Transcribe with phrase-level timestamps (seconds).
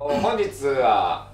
[0.00, 1.26] 本日は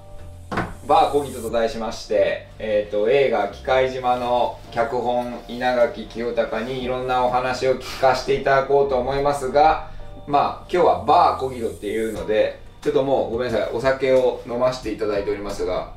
[0.86, 9.90] バーコギトと題しまして、えー、と映画「機械島」の脚本稲垣清隆にいろんなお話を聞かせていただこうと思いますが
[10.26, 15.92] まあ今日はバーコギトっていうのでちょっともうごめんなさいお酒を飲ませていただいておりますが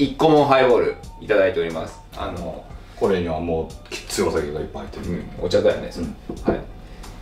[0.00, 2.00] 1個もハイボールいただいております。
[2.16, 2.64] あの
[2.98, 6.06] これにはもうきついお酒がいっぱい入ってる、うん、お茶だよね、それ。
[6.52, 6.58] はい。
[6.58, 6.62] っ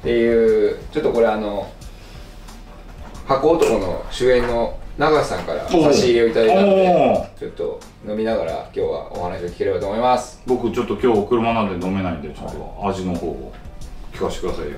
[0.02, 1.70] ていうちょっとこれあの
[3.26, 10.42] 箱男の主演の永瀬さんから差し入れをいただいたのでちょっと飲みながら今日はお話を聞ければと思います。
[10.46, 13.52] 僕ちょっと今日車なんで飲めないんでちょっと味の方を。
[14.14, 14.77] 聞かせてくださいよ。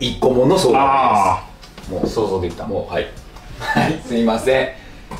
[0.00, 1.44] 一個もの相談あ
[1.78, 1.92] です。
[1.92, 2.64] もあ想像できた。
[2.64, 3.06] うもうはい。
[3.60, 4.68] はいすいません。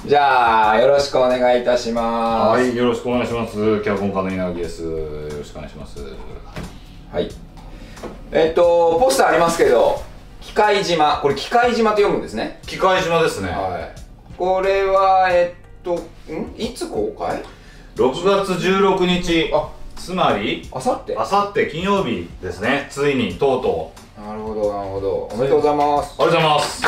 [0.04, 2.60] じゃあよろしくお願いいたします。
[2.60, 3.80] はいよろしくお願いします。
[3.82, 4.82] 脚本家の稲垣です。
[4.82, 4.88] よ
[5.38, 6.00] ろしくお願いします。
[7.12, 7.28] はい。
[8.32, 10.07] えっとポスターありますけど
[10.48, 11.18] 機械島。
[11.20, 12.58] これ機械島と読むんですね。
[12.66, 14.36] 機械島ですね、はい。
[14.38, 16.54] これはえっとん？
[16.56, 17.42] いつ公開
[17.96, 19.50] ？6月16日。
[19.52, 22.86] あつまりあさってあさって金曜日ですね。
[22.90, 24.20] ついにとうとう。
[24.20, 25.28] なるほどなるほど。
[25.30, 26.14] おめでとうございます。
[26.18, 26.84] ありがとうございます。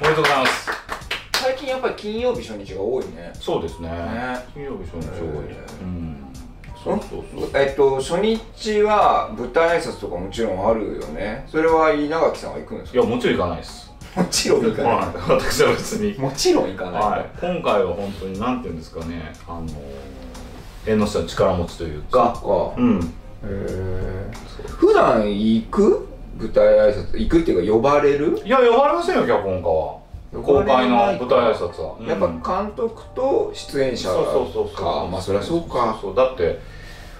[0.00, 0.70] おめでとうございます。
[1.32, 3.32] 最近やっぱり金曜日初日が多いね。
[3.34, 3.88] そうですね。
[3.88, 4.46] ね。
[4.54, 6.25] 金曜日初日多い、へーうん
[6.86, 11.44] そうそうえっと初日は舞台挨拶とかもちろんあるよね。
[11.48, 12.98] それは稲垣さんは行くんですか？
[13.00, 13.92] いやもちろん行かないです。
[14.14, 14.94] もちろん行かない。
[14.94, 15.06] はい。
[15.30, 16.18] 私は別に。
[16.18, 19.32] もちろん行かない、はい、今回は本当に何ていうんですかね。
[19.48, 19.66] あの
[20.86, 22.74] 縁の下の力持ちというそか。
[22.76, 23.00] うん。
[23.00, 23.02] へ
[23.44, 24.30] え
[24.68, 26.08] 普段行く？
[26.38, 27.18] 舞台挨拶。
[27.18, 28.40] 行くっていうか呼ばれる？
[28.44, 30.06] いや呼ばれませんよ脚本家は。
[30.32, 35.98] 公開の舞台挨拶は、やっぱうん監督と出演者そうそうそうそうかまあそりゃそうか。
[36.00, 36.14] そう。
[36.14, 36.58] だって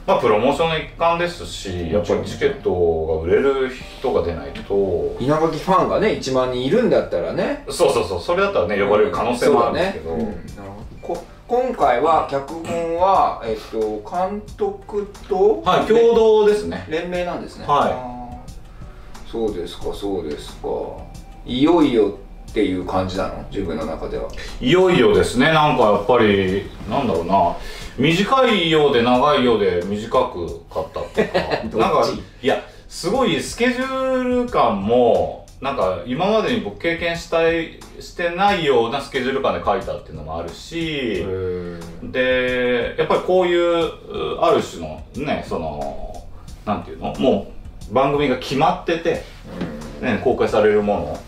[0.07, 2.71] まあプロモーションの一環ですしやっぱりチケット
[3.07, 5.17] が売れる人が出ないと。
[5.19, 7.65] 稲垣ファンがね1万人いるんだったらね。
[7.69, 8.21] そうそうそう。
[8.21, 16.85] それだったらね呼ばれる可能性もあるんですけど、そうだねうん今回は脚本は、えっと、監督とはい共同ですね。
[16.89, 17.67] 連名なんですね。
[17.67, 18.33] は
[19.25, 19.31] い。
[19.31, 20.69] そうですかそうですか。
[21.45, 22.19] いよいよ
[22.51, 23.45] っていう感じなの？
[23.51, 24.29] 自分の中では。
[24.61, 25.53] いよいよですね。
[25.53, 27.57] なんかやっぱりなんだろうな。
[27.99, 31.39] 短いようで長いようで短くかったっていうか。
[31.79, 32.05] なんか
[32.43, 41.27] いやすごいスケジュール感もなんか今までに僕経験したいしてないようなスケジュール感で書いたっていうのもあるし
[42.03, 46.25] でやっぱりこういううある種のねその
[46.67, 47.15] なんていうの？
[47.19, 47.53] も
[47.91, 49.23] う番組が決まってて、
[50.03, 51.19] ね、公開されるもの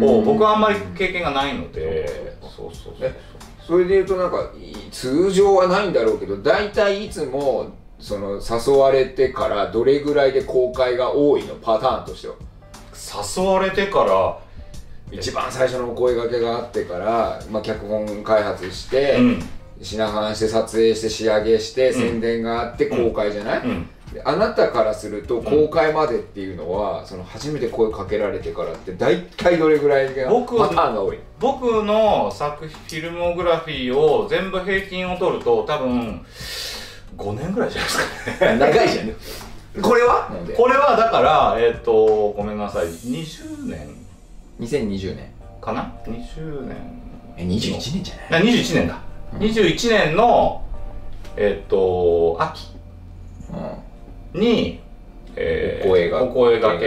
[0.00, 2.36] を僕はあんまり経験がないので。
[2.40, 3.18] そうそうそうえ
[3.66, 7.70] それで言うとなんかい通常はないんだろうけど大体いつも
[8.00, 12.34] その誘われてからどれぐらいで公開が多いのパターンとしては。
[12.92, 14.38] 誘われてから
[15.12, 19.42] 一番最初のお声掛けがあってから、まあ、脚本開発して、うん。
[19.82, 23.82] 品販して撮影して仕上げして、ん宣伝があって公開じゃない、うん。
[23.82, 23.90] で
[24.24, 31.18] あなたからすると公開までっていうのは、その初めて声かけられてからって大体どれぐらいが僕パターンが多い？
[31.40, 36.24] 僕の作フィルモグラフィーを全部平均を取ると多分
[37.16, 37.94] 5年ぐらいじゃないで
[38.32, 38.58] すかね。
[38.58, 39.12] 長いじゃん。
[39.82, 40.28] これは？
[40.56, 42.86] これはだからえっ、とごめんなさい。
[42.86, 43.88] 20年。
[44.60, 45.30] 2020年。
[45.60, 46.76] かな？20年。
[47.38, 48.42] え21年じゃない？
[48.42, 48.98] あ21年だ、
[49.38, 50.62] 21年の
[51.36, 52.68] えっ、と秋。
[53.50, 53.54] う
[54.34, 54.80] に、
[55.36, 56.86] えーお声がお声掛け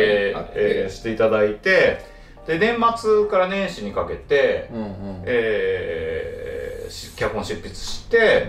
[0.55, 1.99] えーしていただいて
[2.47, 5.23] で年末から年始にかけて、んうんうん。
[5.25, 8.47] えーし脚本執筆して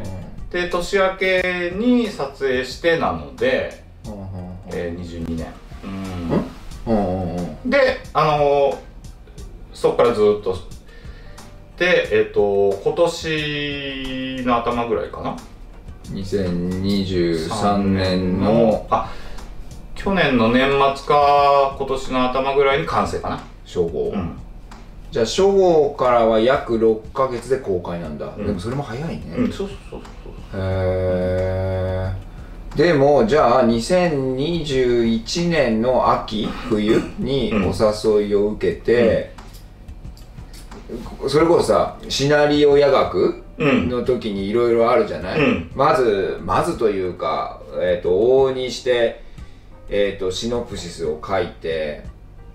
[0.51, 4.27] で年明けに撮影してなので、うんうん
[4.73, 5.47] えー、22年。
[6.87, 6.95] うん。
[6.95, 7.37] うん？
[7.39, 8.77] うんであのー
[9.73, 10.57] そこからずっと
[11.79, 15.37] でえっ、と今年の頭ぐらいかな？
[16.13, 19.13] 2023年のあ
[19.95, 23.43] 去年の年末か今年の頭ぐらいに完成かな。
[23.65, 24.39] 初号、うん、
[25.11, 28.47] じゃあ初号からは約6ヶ月で公開なんだ、うん。
[28.47, 30.01] でもそれも早いね、うん、そうそうそう
[30.53, 32.77] そうへー。
[32.77, 37.71] でもじゃあ2021年の秋冬にうん。
[37.71, 39.35] お誘いを受けて、
[41.27, 45.71] それこそさシナリオ夜学うんの時にいろいろあるじゃない、うん。
[45.75, 49.23] まずまずというか、えー、と往々にして、
[49.89, 52.05] えー、とシノプシスを書いて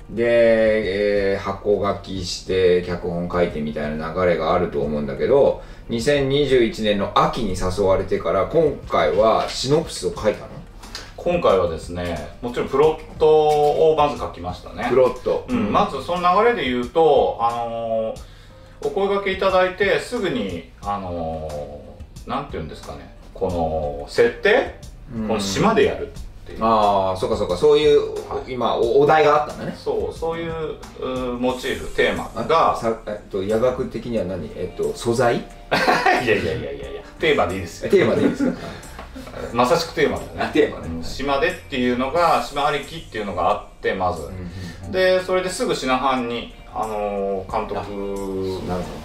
[0.09, 10.47] で、えー箱書きして脚本書いてみたいな流れがあると思うんだけど2021年の秋に誘われてから今回はシノプシスを書いたの？
[11.17, 14.87] 今回はですねもちろんプロットをまず書きましたね。
[14.89, 18.30] プロット、うん、まずその流れで言うと、あのー
[18.83, 23.15] お声掛けいただいてすぐにあのーなんていうんですかね。
[23.33, 23.47] こ
[24.05, 24.75] の設定、
[25.27, 26.09] この島でやるっ
[26.45, 26.63] ていう。
[26.63, 27.57] ああそうかそうか。
[27.57, 28.01] そういう、
[28.47, 29.75] 今おお題があったんだね。
[29.75, 34.51] そうそういううモチーフテーマがさえっと野学的には何？
[34.55, 35.37] えっと素材？
[35.37, 35.41] い
[35.71, 37.01] やいやいやいやいや。
[37.19, 37.89] テーマでいいですよ。
[37.91, 38.57] テーマでいいですか？
[39.53, 40.29] まさしくテーマだね。
[40.39, 40.89] あテーマね。
[40.95, 41.03] うん。
[41.03, 44.29] 島でっていうのが島ありきっていうのがあってまず、
[44.91, 47.81] でそれですぐ品藩にあのー監督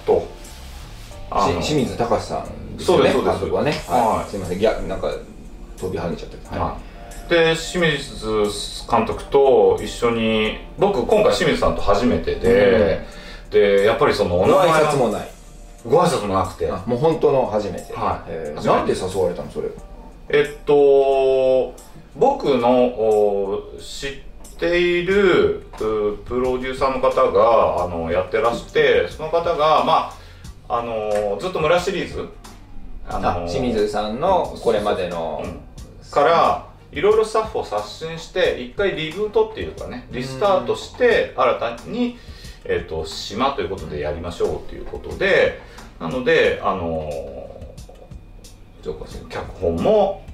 [0.05, 0.27] と
[1.61, 3.41] 清水隆さんですよねそうですそうです。
[3.41, 3.71] 監督はね。
[3.89, 4.31] はい。
[4.31, 4.59] すいません。
[4.61, 5.11] 逆なんか
[5.77, 6.79] 飛び跳ねちゃったは
[7.27, 7.31] い。
[7.31, 13.01] で清水監督と一緒に僕今回清水さんと初めてで、
[13.51, 15.29] でやっぱりそのお名前拶もない。
[15.85, 16.71] ご挨拶もなくて。
[16.71, 17.93] あもう本当の初めて。
[17.93, 18.31] はい。
[18.31, 19.69] えーなんで誘われたのそれ
[20.29, 21.75] えっと
[22.17, 24.13] 僕のお知っ
[24.57, 30.13] ているうプロデューサーの方があのやってらしてその方がま
[30.69, 32.29] ああのずっと村シリーズ
[33.09, 35.61] ああ清水さんのこれまでのうん。
[36.11, 42.17] からいろいろスタッフを刷新して一回リブートっていうかねリスタートして新たに、
[42.65, 45.61] えっと島ということでやりましょうっていうことで
[46.01, 47.11] なのであの。
[49.29, 50.25] 脚本も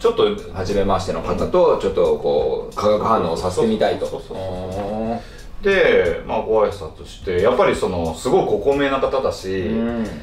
[0.00, 4.06] ちょっと初めましての方とちょっとこう化学反応をさせてみたいと。
[5.62, 10.04] で、まあ、ご挨拶してやっぱりそのすごいご高名な方だし、うん。
[10.04, 10.16] なんか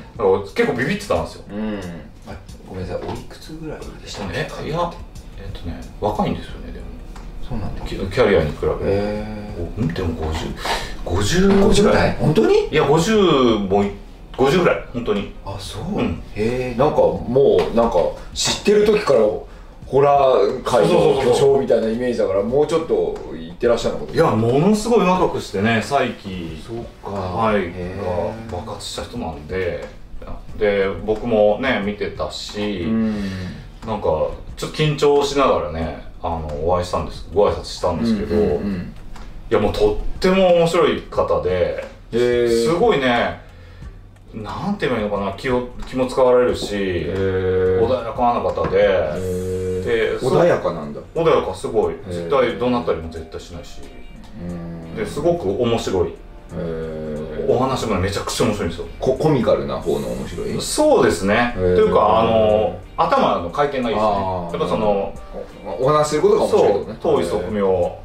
[0.55, 1.43] 結構ビビってたんですよ。
[1.51, 1.79] うん。
[2.27, 2.33] あ
[2.67, 3.07] ごめんなさい。
[3.07, 4.91] おいくつぐらいでしたえいや
[5.39, 6.85] えっとね若いんですよねでも。
[7.47, 7.85] そうなんだ。
[7.85, 8.67] キャキャリアに比べ。
[8.67, 9.87] うん？
[9.93, 10.33] でも
[11.05, 11.93] 5050ー、50ぐらい。
[11.93, 12.67] 代本当に？
[12.69, 13.91] いや50もい
[14.33, 15.35] 50ぐらい本当に。
[15.45, 16.23] あそう、うん。
[16.35, 17.97] へえんかもうなんか
[18.33, 19.19] 知ってる時から
[19.87, 26.61] ホラー界の巨匠みたいなイメージだからもうちょっと言ってらっしゃるのいやものすごい若くしてね再起。
[27.03, 27.67] はい。
[27.67, 27.95] へ
[28.51, 29.87] が爆発した人なんで。
[30.59, 33.13] で僕もね見てたし、うん。
[33.85, 34.07] なんか
[34.57, 38.93] ちょっと緊張しながらねあのお会いしたんですご挨拶したんですけど、うんうんうん
[39.49, 41.81] いやもうとっても面白い方で
[42.11, 43.39] すごいね
[44.33, 47.13] なんて言えばいいのかな気を気も使われるし、へ
[47.81, 49.46] 穏ーやかな方で、
[49.89, 51.01] へでー穏やかなんだ。
[51.15, 51.93] 穏やかすごい。
[51.95, 52.07] ー。
[52.07, 53.81] 絶対どうなったりも絶対しないし。
[54.41, 54.95] うん。
[54.95, 56.13] ですごく面白い。
[57.49, 58.87] お話もめちゃくちゃ面白いんですよ。
[58.99, 60.61] ココミカルな方の面白い？
[60.61, 61.53] そうですね。
[61.55, 64.11] というかあの頭の回転がいいですね。
[64.13, 65.13] やっぱその
[65.79, 67.99] おお話しすることが面白いそう遠い側面を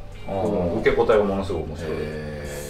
[0.81, 1.91] 受け答えがものすごく面白い。
[1.93, 2.63] へ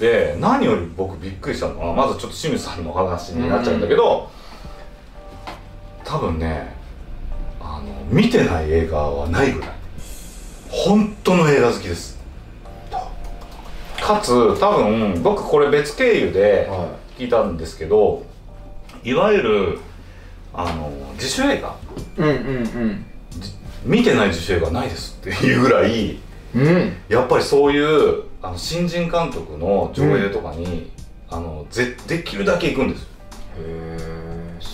[0.00, 4.28] で何より僕びっくりしたのはまずちょっと清水さんのお話になっちゃうんだけど、
[6.04, 6.74] 多分ね
[7.80, 9.70] あの見てない映画はないぐらい。
[10.68, 12.20] 本当の映画好きです。
[14.00, 14.30] かつ
[14.60, 18.24] 多分僕これ別経由ーでは聞いたんですけど
[19.04, 19.78] いわゆる
[20.52, 21.76] あの自主映画。
[22.18, 22.30] いうんう
[22.86, 23.04] ん。
[23.84, 26.18] 見てない自主映画ないですっていうぐらい
[26.54, 26.66] うん。
[26.66, 30.90] うんやっぱりそういうあの新人監督の上映とかに、
[31.28, 33.04] あのぜできるだけ行くんです。
[33.04, 33.06] へ
[33.58, 34.09] え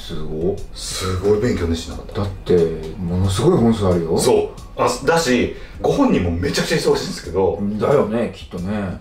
[0.07, 0.57] すごっ。
[0.73, 2.23] すごい勉強熱心な方。
[2.23, 2.55] だって
[2.97, 4.17] ものすごい本数あるよ。
[4.17, 4.49] そう。
[4.77, 9.01] あだしご本人もめちゃくちゃ忙しいんですけど、だよねきっとね。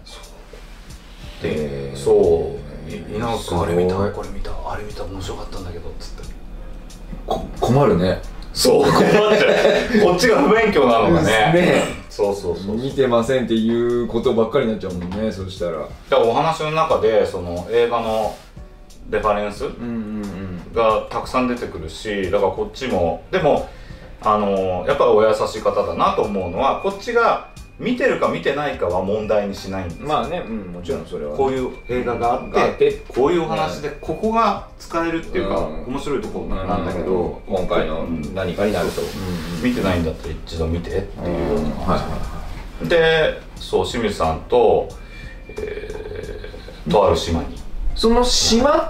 [1.44, 2.58] でへーそ
[2.88, 2.92] う。
[2.92, 6.34] い稲垣君あれ見たこれ見たあれ見た面白かったんだけどっつって。
[7.28, 8.20] こ困るね。
[8.52, 11.30] そう困っちゃうこっちが不勉強なのがね。
[11.54, 11.84] ね。
[12.10, 15.78] そうそうそう見てませんっていうことばっかりになっちゃうもんねそしたら。
[15.78, 18.36] だからお話の中でその映画の
[19.12, 19.92] レファレンスうんうんう
[20.26, 23.70] んがたくさん出てくるしだからこっちもでも
[24.22, 30.00] あのやっぱりお優しい方だなと思うのはこっちが見てるか見てないかは問題にしないんです。
[30.00, 35.84] よまあねうんもちろんそれはこういう映画があってこういうお話でここが使えるっていうか、うん。
[35.88, 38.34] 面白いところなんだけど、今回のうん。
[38.34, 39.02] 何かになると。
[39.62, 42.20] 見てないんだったら一度見てっていうようなは
[42.82, 42.88] い。
[42.88, 44.88] でそう清水さんと、
[45.50, 47.58] えーとある島に。
[47.96, 48.88] その島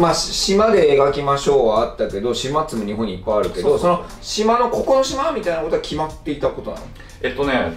[0.00, 6.86] まあし島で描きましょうはあったけど島っつも日本にいっぱいあるけどその島のここの島みたいなことは決まっていたことなの？
[7.22, 7.72] えっとね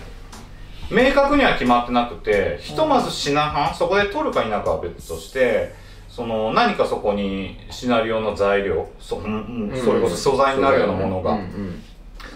[0.91, 5.73] 明確には決まってなくてひとまず品藩そこで取るか否かは別として
[6.09, 11.39] その何かそこにシナリオの材料そ,、うんうんそれこそ素材になるようなものが、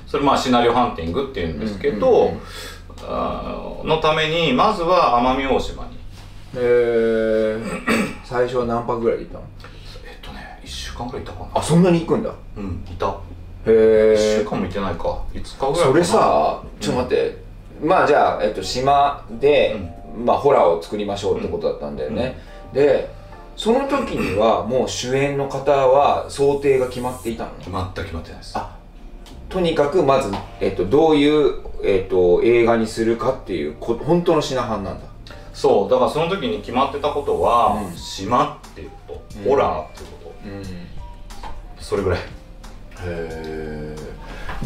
[0.07, 2.31] それまあシナリオハンティングっていうんですけど、
[3.03, 5.89] あーのためにまずは奄美大島に。
[6.57, 7.61] えー、
[8.23, 9.43] 最初は何泊ぐらいで行ったの？
[9.43, 9.54] えっとね1週
[10.95, 11.47] 間ぐらいいたかな。
[11.53, 12.33] あそんなに行くんだ。
[12.57, 13.07] うんいた。
[13.65, 15.23] へ1え週間もいてないか。
[15.33, 15.75] 5日ぐらいかな。
[15.75, 17.37] それさちょっと待って、
[17.83, 19.75] まあじゃあ、えっと、島で、
[20.17, 22.39] まあホラーを作りましょうってことだったんだよね、
[22.73, 23.13] で
[23.55, 27.65] その時にはもう主演の方は想定が決まっていたのね。
[27.65, 28.57] 全く決まってないです。
[28.57, 28.75] あ
[29.49, 35.05] とにかくまず、えっと、どういう、えっと、映画にするかっていうこ本当の品版なんだ。
[35.53, 37.95] そうだからその時に決まってたことは、うん。
[37.95, 39.49] 島っていうこと、うん。
[39.49, 40.14] ホラーっていうこ
[40.45, 40.63] うん。
[41.79, 42.19] それぐらい。
[43.03, 43.95] え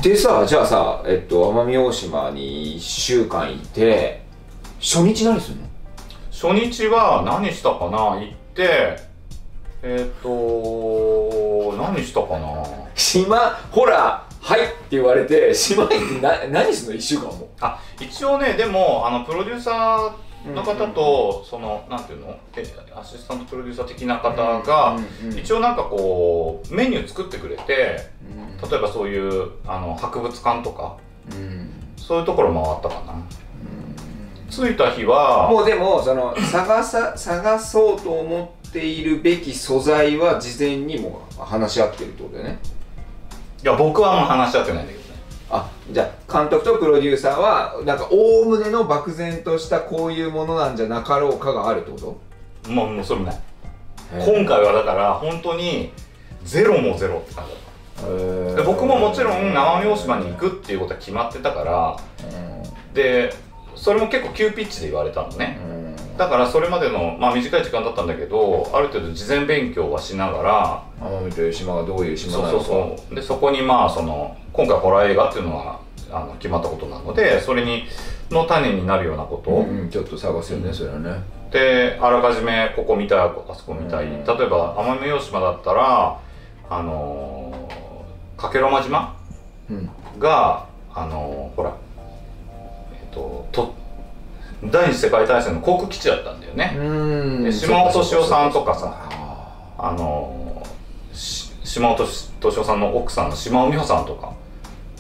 [0.02, 4.22] でさじゃあさ、えっと、奄美大島に1週間いて
[4.80, 5.64] 初日何するの？
[6.32, 7.98] 初日は何したかな？
[8.22, 8.98] 行って
[9.82, 12.64] えっ、と何したかな？
[12.96, 13.38] 島
[13.72, 17.50] ほらはいって言われて島行ってな何するの？1週間も。
[17.60, 22.38] あ一応ねでもあのプロデューサーの方と、そのなんていうの？
[22.56, 22.64] え
[22.96, 24.98] アシスタントプロデューサー的な方が、
[25.36, 28.10] 一応なんかこうメニュー作ってくれて
[28.62, 28.70] うん。
[28.70, 30.98] 例えばそういうあの博物館とか
[31.32, 31.70] うん。
[31.98, 33.22] そういうところ回ったかな。
[34.50, 42.60] 着いた日はもうでもその探さ探そうと思っているべき素材は事前にもう話し合ってるってことだよね。
[43.62, 44.99] いや僕はもう話し合ってないんだけど。
[44.99, 44.99] ね
[45.52, 52.20] あじゃあ監督とプロデューサーはなんかおおむねの漠然としたこういうものなんじゃなかろうかがあるってこ
[52.64, 52.70] と？
[52.70, 53.40] もうもうそれもない。
[54.12, 55.92] 今回はだから本当に
[56.44, 57.62] ゼロもゼロって感じだっ
[58.54, 58.56] た。
[58.56, 61.98] で僕ももちろん奄美大島に行くっていうことは決まってたから
[62.94, 63.34] で
[63.76, 65.60] それも結構急ピッチで言われたのね
[66.20, 72.66] だからそれまでの、まあ、短い時間だったんだけどある程度事前勉強はしながら奄美という島がどういう島そうなのか。
[72.66, 75.80] そうそうでそこにまあその今回ホラー映画っていうのが
[76.12, 77.86] あの決まったことなのでそれに
[78.32, 81.24] の種になるようなこと、うん、ちょっと探すよね、それはね。
[81.52, 84.12] であらかじめここ見たいあそこ見たい、うん。
[84.12, 86.20] 例えば奄美大島だったら
[86.70, 89.16] あのー、加計呂麻島
[89.70, 89.90] うん。
[90.20, 91.74] があのーほら
[92.92, 93.79] えっ、とと
[94.64, 96.82] 第二次世界大戦の航空基地だったんだよね、う
[97.40, 97.44] ん。
[97.46, 100.66] で島尾敏夫さんとかさああの
[101.14, 104.34] 島尾敏夫さんの奥さんの島尾美穂さんとか。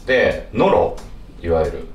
[0.06, 0.96] でノロ
[1.42, 1.88] いわゆる。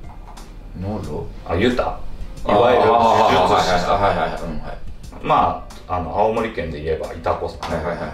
[0.79, 1.25] ーノロ？
[1.47, 1.99] あユタ。
[2.47, 4.01] いわゆる手術師さん。
[4.01, 4.31] はいはいはい。
[4.33, 4.77] はいうんはい。
[5.23, 8.11] まああの青森県で言えば板子さん、はいはいはいはい。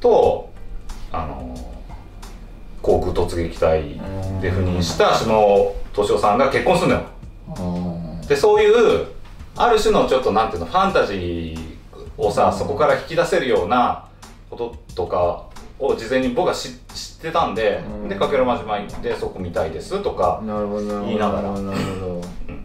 [0.00, 0.50] と
[1.10, 1.54] あの
[2.82, 3.82] 航空突撃隊
[4.42, 7.02] で赴任した島尾敏夫さんが結婚するのよ。
[7.58, 7.93] うん
[8.28, 9.06] でそういう
[9.56, 11.74] ある種のちょっとなんていうのファンタジー
[12.16, 14.08] をさそこから引き出せるような
[14.50, 15.46] こととか
[15.78, 18.08] を事前に僕は知知ってたんでうん。
[18.08, 21.50] で加計呂麻島行ってそこ見たいですとか言いながら。
[21.60, 22.22] なるほど。
[22.48, 22.64] うん。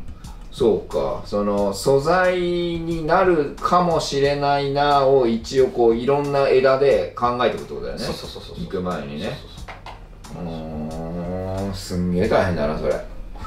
[0.51, 1.21] そうか。
[1.25, 8.03] その素材になるかもしれないなを一応こういろんな枝で考えていくってことだよね。
[8.03, 9.37] そうそうそうそう行く前にね。
[10.33, 12.93] そうんすんげえ大変だなそれ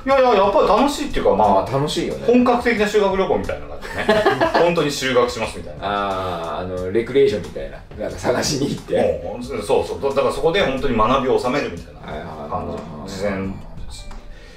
[0.04, 2.24] いやいややっぱり楽しいっていうかままああ楽しいよね。
[2.26, 4.50] 本格的な修学旅行みたいな感じでね。
[4.64, 5.84] 本当に修学しますみたいな。
[5.86, 9.22] あああのレクリエーションみたいななんか探しに行って。
[9.24, 13.14] もうそうそうだからそこで本当に学びを収めるみたいな感じ。
[13.16, 13.48] 事前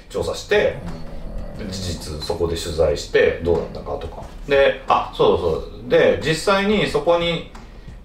[0.08, 0.76] 調査して
[1.70, 4.22] 実そこで取材してどうだったかとか。
[4.48, 5.50] であそうそ
[5.86, 7.50] うで実際にそこに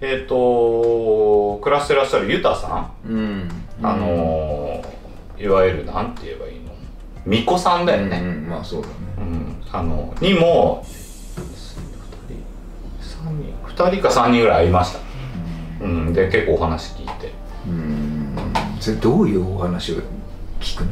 [0.04, 3.52] えっ、と暮らしてらっしゃるユタさん、うん。
[3.84, 6.71] あのーいわゆるなんて言えばいいの？
[7.26, 8.94] 巫女さんだよね、うんうんまあそうだね。
[9.20, 10.84] うん、あのにも
[13.68, 15.00] 2人2人か3人ぐらい会いました、
[15.84, 17.32] うん、で結構お話聞いて。
[17.68, 18.36] うん。
[18.80, 19.98] それどういうお話を
[20.60, 20.92] 聞くの？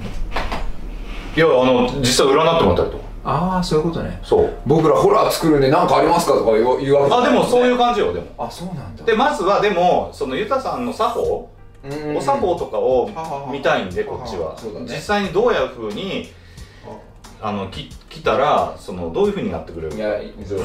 [1.36, 3.04] いやあの実際占ってもらったりとか。
[3.24, 4.20] ああそういうことね。
[4.24, 4.54] そう。
[4.68, 8.28] 僕らホラー作るんで何かありますかとか言わけじゃあでもそういう感じよでも。
[8.38, 9.04] あそうなんだ。
[9.04, 11.59] でまずはでもそのユタさんの作法、うん
[12.16, 16.30] お作法とかを見たいんでこっちは、実際にどういうふうに
[17.42, 17.52] あ。
[17.54, 20.60] のき来たらそのどういうふうになってくれるいやそう。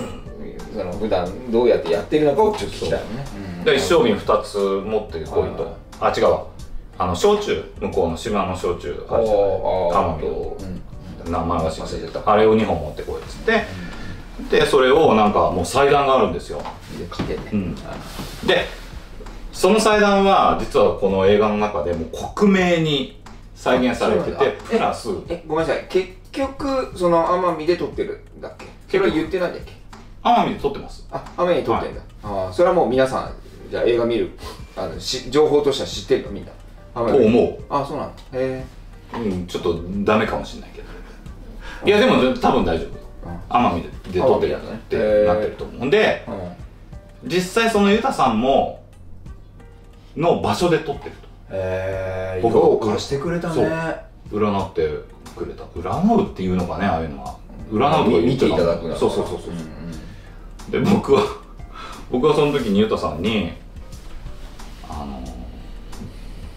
[0.74, 3.24] その普段どうやってやってるのかをちょっと聞きたいよね。
[3.64, 5.76] で一升瓶2つ持ってこいと。
[6.00, 6.46] あ違うわ。
[6.98, 7.64] あの焼酎。
[7.80, 9.06] 向こうの島の焼酎。
[9.08, 9.44] あるじゃない。
[9.46, 10.56] 奄美の
[11.30, 12.20] 名前忘れて忘れてた。
[12.20, 13.64] たあれを2本持ってこいっつって。
[14.50, 16.60] でそれをなんかもう祭壇があるんですよ。
[16.98, 17.50] でかけて。
[17.52, 17.74] うん。
[18.46, 18.66] で
[19.54, 23.22] その祭壇は実はこの映画の中でもう克明に
[23.54, 25.08] 再現されててプラス。
[25.28, 25.86] えごめんなさい。
[25.88, 29.72] 結局その奄美で撮ってるんだっけそれは言ってないんだっけ？
[30.22, 31.06] 奄美で撮ってます。
[31.10, 33.32] あ奄美で撮ってんだ、ああそれはもう皆さん
[33.70, 34.32] じゃあ映画見る
[34.76, 36.30] あのし情報としては知ってるの？
[36.32, 36.50] みんな。
[36.92, 37.62] と思う。
[37.70, 38.64] あそうなんだへ
[39.14, 40.88] うん、ちょっとダメかもしれないけど
[41.86, 43.04] いやでも多分大丈夫。
[43.48, 44.58] 奄美でで撮ってるっ
[44.88, 46.30] てなってると思うんでえ
[47.24, 47.30] うん。
[47.30, 48.83] 実際そのユタさんも
[50.16, 51.12] の場所で撮ってる
[51.50, 53.64] へえ僕色を貸してくれたそう。
[53.64, 53.96] ね
[54.30, 54.88] と占って
[55.36, 55.64] くれた。
[55.64, 57.36] 占うっていうのかねああいうのは。
[57.70, 61.22] 占うとか見ていただくのそうそうそうそう、んで僕は
[62.10, 63.52] 僕はその時にゆたさんに
[64.88, 65.22] あの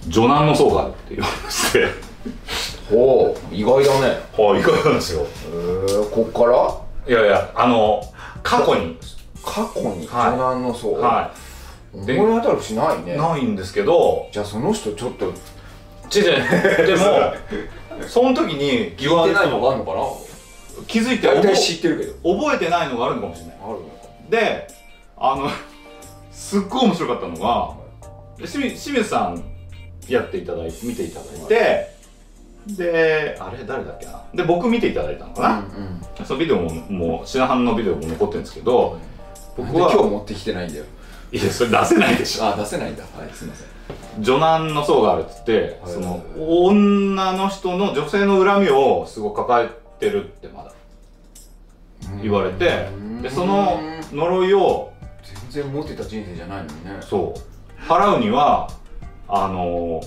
[0.08, 1.88] 女難の層があるって言われまして。
[2.90, 4.20] ほう意外だね。
[4.38, 5.22] はいいかがなんですよ。
[5.22, 5.28] へえ
[6.10, 6.78] こっから？
[7.08, 8.02] いやいやあの
[8.44, 8.98] 過去に。
[9.44, 10.34] 過去にはい。
[10.34, 11.34] 女難の層は
[11.94, 13.16] 思い当たるしないいね。
[13.16, 15.34] ないんですけどじゃあその人ちょっと違う
[16.24, 16.88] 違う。
[16.88, 17.34] でも
[18.08, 20.02] その時に言われた聞いてないのがあるのかな？
[20.88, 22.40] 気づいて大体覚知ってるけど。
[22.40, 23.56] 覚えてないのがあるのかもしれない。
[23.64, 23.84] あるのか。
[24.30, 24.68] で
[25.18, 25.50] あの
[26.32, 27.74] すっごい面白かったのが
[28.38, 29.44] 清水清水さん
[30.08, 31.96] やっていただいて見ていただいて、
[32.68, 34.24] であれ誰だっけな？
[34.36, 38.98] で僕見ていただいたのかな、うんうんそのビデオももう白羽のビデオも残ってるんですけど
[39.56, 40.86] 僕は今日持ってきてないんだよ
[41.32, 42.46] いやそれ出せないでしょ。
[42.46, 43.04] あ出せないんだ。
[43.04, 43.68] はいすいません。
[44.24, 45.94] 女難の層があるっつって、はい。
[45.94, 49.70] その女の人の女性の恨みをすごい抱え
[50.00, 50.72] てるってまだ
[52.22, 52.90] 言われて
[53.22, 53.80] でその
[54.12, 54.94] 呪いを
[55.52, 56.98] 全然持ってた人生じゃないのにね。
[57.02, 57.82] そう。
[57.82, 58.70] 払うには
[59.28, 60.02] あの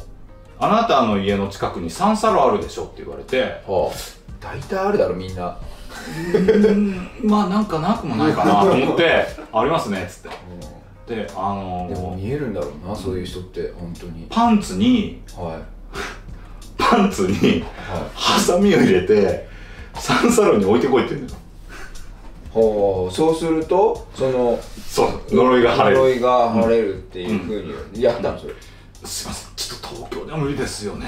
[0.58, 3.96] あなたの家の近くに三サロあるでしょって言われてはあ。
[4.40, 5.58] 大体あるだろみんな。
[7.22, 10.28] まあなんかなくもないかなと思ってありますねっつって
[11.10, 14.26] であのでも見えるんだろうなそういう人って本当に。
[14.30, 15.62] パンツにはい。
[16.78, 19.48] パンツにはハサミを入れて
[19.94, 21.40] 三サロに置いてこいって言うんだよ。
[22.54, 25.96] いはあそうするとそのそう呪いが晴れる。
[25.96, 27.62] 呪いが晴れるっていうふう
[27.92, 28.54] にやったのそれ。
[29.04, 31.06] すいませんちょっと東京では無理ですよね。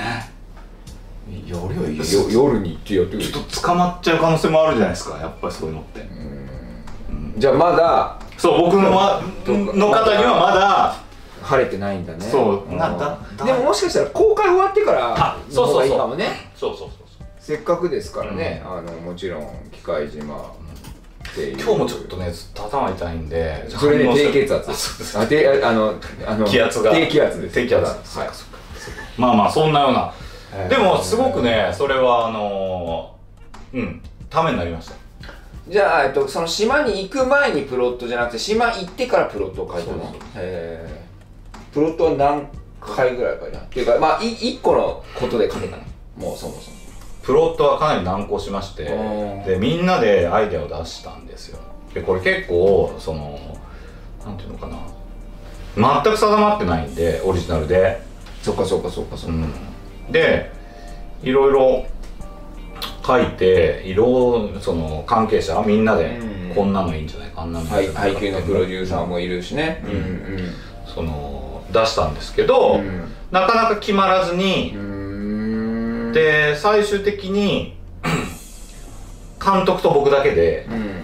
[1.30, 3.25] やりゃいいよよ夜に行ってやってくれ。
[3.25, 6.09] ちょっと捕まっちゃう可能性もあるじゃないですかやっぱりそういうのって。
[7.38, 10.97] じゃあまだそう僕のはの方にはまだ
[11.43, 12.25] 晴れてないんだね。
[12.25, 12.75] そう。
[12.75, 13.19] なだ。
[13.45, 15.73] でももしかしたら公開終わってからあそうそうそう。
[15.73, 16.51] の方がいいかもね。
[16.57, 17.27] そうそうそうそう。
[17.39, 21.61] せっかくですからね、あのもちろん機械島っていう。
[21.61, 24.69] 今日もちょっとねずっと頭痛いんでそれね低血圧。
[24.69, 25.19] あです。
[25.19, 25.95] あ低あの
[26.27, 26.93] あの気圧が。
[26.93, 27.55] 低気圧です。
[27.55, 28.18] 低気圧。
[28.18, 28.29] はい。
[29.18, 30.12] まあまあそんなような。
[30.55, 34.03] えーでもすごくねそれはあのーうん。
[34.29, 34.95] ためになりました
[35.68, 40.03] じゃあ、えっと、その島に行く前にプロットじゃなくて島行ってからプロットを書いたの？
[40.05, 41.05] へえ。
[41.72, 42.48] プロットは何
[42.81, 43.59] 回ぐらい書いた？
[43.59, 45.83] のっていうかまあい一個のことで書けたの？
[46.16, 46.77] もうそもそも。
[47.22, 51.59] プロットはかなり難航しましてうんでみんなでアイデアを出したんですよ。
[51.94, 53.38] でこれ結構その
[54.27, 54.77] なんていうのかな。
[55.77, 58.03] 全く定まってないんでオリジナルで。
[58.42, 59.38] そっかそっかそっかそっか、う
[60.11, 60.12] ん。
[60.12, 60.51] で
[61.22, 61.87] いろいろ
[63.05, 66.55] 書いて色その関係者みんなでうん。
[66.55, 69.83] こんなのいいんじゃないかあんなのいいんはいじゃないか配給のプロデューサーもいるしね。
[69.87, 70.55] うん。
[70.87, 73.11] その出したんですけど、うん。
[73.31, 76.12] なかなか決まらずにう、ん。
[76.12, 77.75] で最終的に
[79.43, 81.03] 監督と僕だけでうん。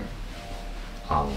[1.09, 1.31] あの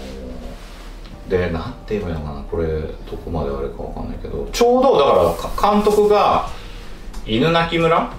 [1.30, 5.04] でなんて言えばいいのかなこれどこまであれかわかんないけどちょうどだ
[5.40, 6.50] からか監督が
[7.24, 8.12] 犬鳴村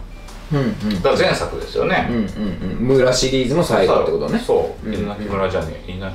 [0.54, 1.02] うんうん。
[1.02, 2.98] が前作ですよね、うんうんうん。
[2.98, 4.40] 村シリーズの最後ってことね。
[4.40, 4.94] そう、うん。
[4.94, 5.92] 犬鳴村じゃねえ。
[5.92, 6.12] 犬鳴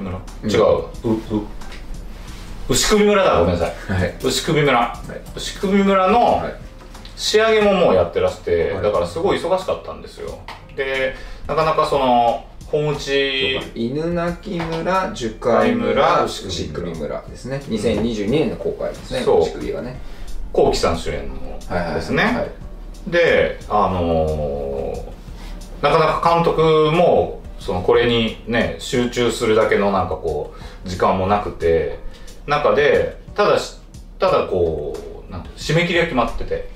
[0.00, 0.50] 村、うん。
[0.50, 0.60] 違う。
[1.04, 1.46] うう。
[2.68, 3.92] 牛首村だごめんなさい。
[3.92, 4.14] はい。
[4.22, 5.36] 牛首村、い。
[5.36, 6.54] 牛首村のはい。
[7.16, 8.82] 仕上げももうやってらして、はい。
[8.82, 10.38] だからすごい忙しかったんですよ。
[10.76, 11.14] で
[11.46, 16.24] なかなかその本打ち犬鳴村樹海村村。
[16.24, 17.62] 牛首村ですね。
[17.68, 19.20] 2022年の公開ですね。
[19.20, 19.40] そう。
[19.42, 19.98] 牛首がね。
[20.52, 21.34] 幸喜さん主演の
[21.68, 21.94] はいはいはい。
[21.94, 22.65] ですね、はい
[23.06, 25.16] であのー
[25.82, 31.98] なかなか監督もそのこれにね集中するだけのなんかこう時間もなくて
[32.46, 33.78] 中でただし
[34.18, 34.96] ただこ
[35.28, 36.68] うなんて締め切りが決まってて。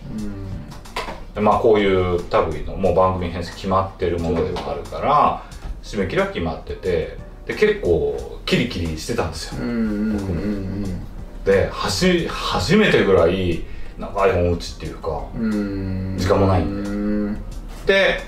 [1.35, 5.45] でまあこういう類のもう番組編成決まってるものではあるから
[5.81, 7.17] 締め切りは決まってて
[7.47, 9.63] で結構キリキリしてたんですよ。
[9.63, 11.01] うんうんうんうん。
[11.45, 13.63] ではじ初めてぐらい
[14.01, 16.17] 長い本打ちっていうかうん。
[16.19, 17.35] 時間もないん
[17.87, 18.21] で。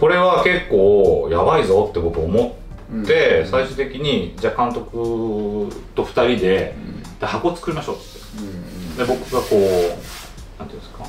[0.00, 2.56] これは結構やばいぞって僕思
[3.02, 3.46] って、うん。
[3.46, 6.74] 最終的にじゃあ監督と2人で
[7.20, 9.04] で箱作りましょうって。
[9.04, 11.04] で僕がこうなんていうんですか、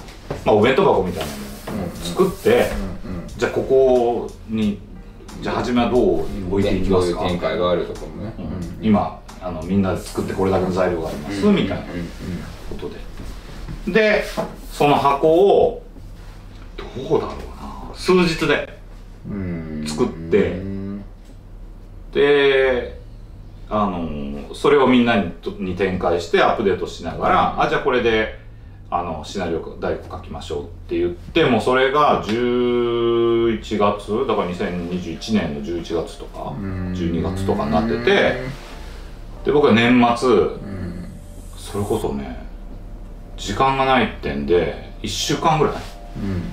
[0.46, 2.70] まあ、お弁当箱みたいなのを作って、
[3.38, 4.80] じゃあここに
[5.42, 7.22] じゃあ初めはどう置いていきますか？
[7.22, 8.34] どういう展開があるとかもね。
[8.38, 8.86] うん。
[8.86, 11.86] 今あのみんなで作ってこれだけの材料があります、みたいな
[12.70, 13.00] ことで
[13.88, 14.24] で
[14.72, 15.84] その箱を
[16.76, 16.86] ど
[17.18, 17.38] うだろう
[17.90, 17.96] な。
[17.96, 18.78] 数日で
[19.86, 20.62] 作って。
[22.14, 22.98] で
[23.70, 28.40] あのそれをみんなにとに展開してアップデートしながら、あじゃあこれで
[28.90, 36.56] あのシナリオ第一個書きましょうって言ってもうそれが11月だから2021年の11月とか
[36.94, 38.42] 12月とかになってて
[39.44, 40.88] で僕は年末うん。
[41.58, 42.47] それこそね
[43.38, 45.76] 時間がないってんで1週間ぐらい
[46.18, 46.52] うん。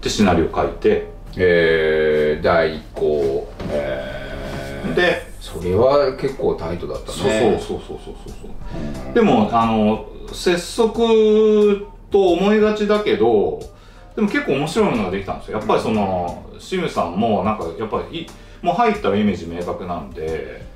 [0.00, 1.18] でシナリオ書いて。
[1.40, 3.52] えー、第一項。
[3.70, 7.58] えー、でそれは結構タイトだったそうね。
[7.60, 8.48] そうそうそうそうそう。
[9.04, 13.60] そうでもあの拙速と思いがちだけど
[14.16, 15.58] でも結構面白いものができたんですよ。
[15.58, 18.26] やっぱりそのシムさんもなんかやっぱりい
[18.62, 20.66] もう入ったらイメージ明確なんで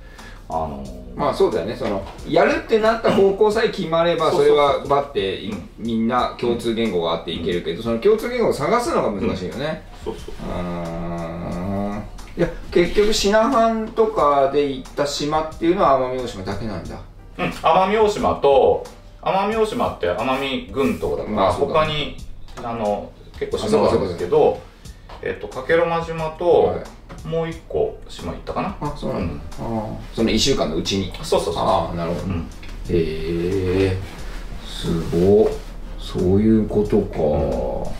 [0.53, 0.85] あの
[1.17, 1.75] まあそうだよね。
[1.75, 5.41] そのやるってなった方向さえ決まればうんそれはバッて
[5.79, 9.83] みんな共通言語があっていけるけどその共通言語を探すのが難しいよね。
[10.05, 10.35] そうそう。
[10.35, 11.99] うー。
[11.99, 12.03] ん
[12.37, 17.01] いや結局品藩とかで行った島っていうのは奄美大島だけなんだ。
[17.39, 17.45] うん。
[17.45, 18.85] 奄美大島と
[19.23, 22.17] 奄美大島って奄美群島だから、まあ他に
[22.57, 24.61] あの結構島があるんですけど
[25.23, 26.83] えっと加計呂麻島と、はい
[27.25, 28.77] もう一個島行ったかな？
[28.81, 29.79] あそうなんだ、うん。
[29.79, 31.13] ああその1週間のうちに？
[31.23, 32.41] そうそうそうああなるほど、うん。
[32.41, 32.45] へ
[32.91, 33.99] え
[34.65, 35.49] すごっ。
[35.99, 37.91] そういうことか。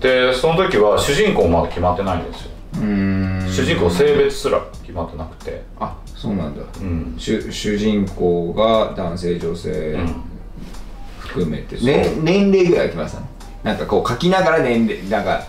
[0.00, 2.50] でその時は主人公まだ決まってないんですよ。
[2.74, 3.50] うーん。
[3.50, 5.62] 主人公性別すら決まってなくて。
[5.80, 6.62] あそうなんだ。
[6.80, 7.14] うん。
[7.18, 10.14] 主主人公が男性女性うん。
[11.18, 13.20] 含めて、そうね、年齢ぐらいきました
[13.64, 15.42] なんかこう書きながら年齢なんか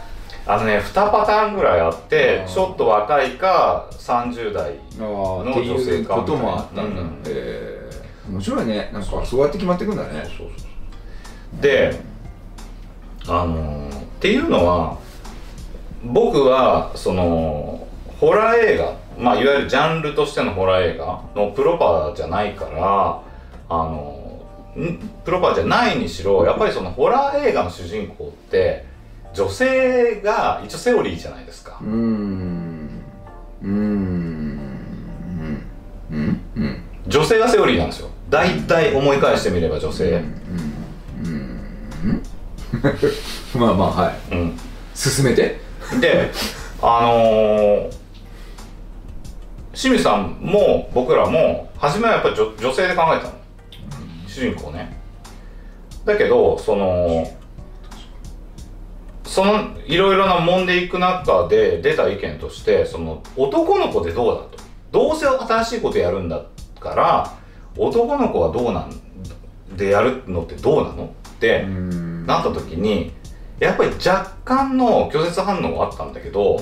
[0.48, 7.22] あのね2パターンぐらいあってちょっと若いか30代あの女性かいうこともあったんだ、うん。
[7.26, 7.86] えー
[8.28, 8.90] 面白いね。
[8.92, 10.24] なんかそうやって決まっていくんだね。
[10.24, 10.66] そうそうそ
[11.60, 11.62] う。
[11.62, 12.00] で
[13.28, 14.98] あのーっていうのは
[16.04, 17.88] 僕はその
[18.20, 23.22] ホラー映画まあいわゆるジャンルとしてのホラー映画のプロパじゃないから
[23.70, 24.42] あの
[24.76, 24.98] ん？
[25.24, 28.86] プロパじゃないにしろやっぱりそのホラー映画の主人公って
[29.36, 31.78] 女性が一応セオリーじゃないですか。
[31.82, 32.90] うん。
[33.62, 33.72] うん。
[36.10, 36.42] うん。
[36.56, 36.82] うん。
[37.06, 37.88] 女性がセオリーなん。
[37.88, 40.24] ですよ大体思い返してみれば女性
[41.24, 42.24] うん。
[43.60, 44.60] まあまあはいうん。
[44.96, 45.60] 進めて
[46.00, 46.32] で
[46.82, 47.92] あのー、
[49.74, 50.38] 清水さん。
[50.42, 53.34] も僕らも初めはやっぱり女女性で考えたの
[54.28, 54.98] 主人公ね
[56.06, 57.26] だけどその
[59.36, 64.64] そのいろいろな揉んでいく中で出た意見としてその男の子でどうだと。
[64.94, 66.46] どうせ新しいことやるんだ
[66.80, 67.38] から
[67.78, 68.94] 男の子はどうなん
[69.76, 72.26] でやるのってどうなのって、ん。
[72.26, 73.12] なった時に
[73.60, 76.62] やっぱり若干の拒絶反応はあったんだけど、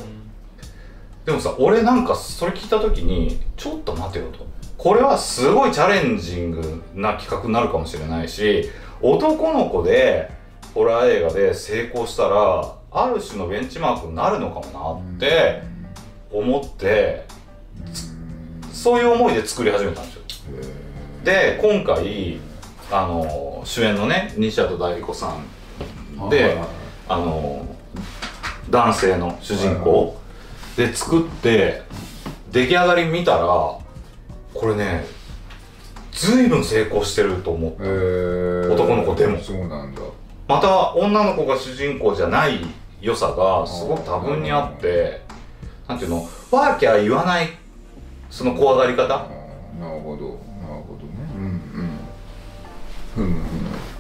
[1.26, 4.48] でもさ俺なんかそれ聞いた時にちょっと待てよと。
[4.80, 10.32] これはすごいチャレンジングな企画になるかもしれないし男の子で
[10.74, 15.62] ホラー映画で成功したらある種のベンチマークになるのかもなって
[16.32, 17.26] 思って
[18.72, 20.22] そういう思いで作り始めたんですよ。
[21.24, 22.40] で今回
[22.92, 25.36] あの主演のね西畑大理子さ
[26.18, 26.58] んで
[27.08, 27.66] あの
[28.70, 30.18] 男性の主人公
[30.76, 31.84] で作って
[32.52, 33.82] 出来上がり見たらこ
[34.68, 35.06] れね
[36.12, 38.74] 随分成功してると思ってえー。
[38.74, 39.40] 男の子でも。
[39.40, 40.02] そうなんだ
[40.54, 42.60] また女の子が主人公じゃない
[43.02, 45.22] 良さがすごく多分にあって
[45.88, 46.28] なんていうの？
[46.52, 47.50] ワーキャー言わない
[48.30, 49.08] その怖がり方？
[49.08, 50.40] なるほど。
[50.62, 51.14] なるほどね。
[51.36, 51.44] うん。
[53.18, 53.26] うん。
[53.26, 53.34] うん。
[53.34, 53.44] うん。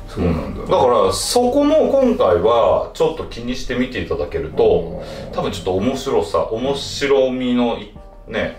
[0.07, 0.55] そうなん。
[0.55, 7.91] だ、だからそこも今回はちょっと気にして見ていただけると多分ちょっと面白さ面白みのい
[8.27, 8.57] ね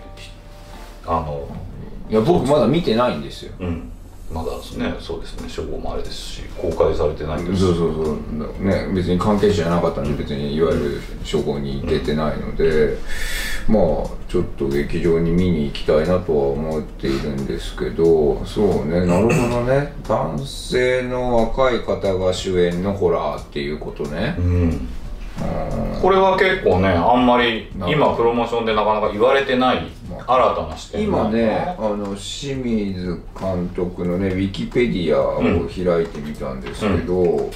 [1.07, 1.47] あの
[2.09, 3.21] いや僕まだ見てないん。
[3.21, 3.91] ですようん
[4.31, 7.57] まだねそうですね初号もあれですし公開されてないです。
[7.57, 8.65] しそうそうそう。
[8.65, 12.97] ね別に関係者じゃなかったんで別にいわゆる処方に行けてないので、
[13.67, 13.81] まあ
[14.27, 19.93] ちょっと劇場に見に行きたいなとは思っているんですけどそうねなるほどね。
[20.07, 24.35] 男性の若い方が主演のホラーっていうことね。
[24.39, 24.87] うん
[26.01, 37.49] これは結構ねあんまり今プロモーションでなかなか言われてないま新たな視点今ねあの清水監督のねウィキペディアを開いてみたんですけど、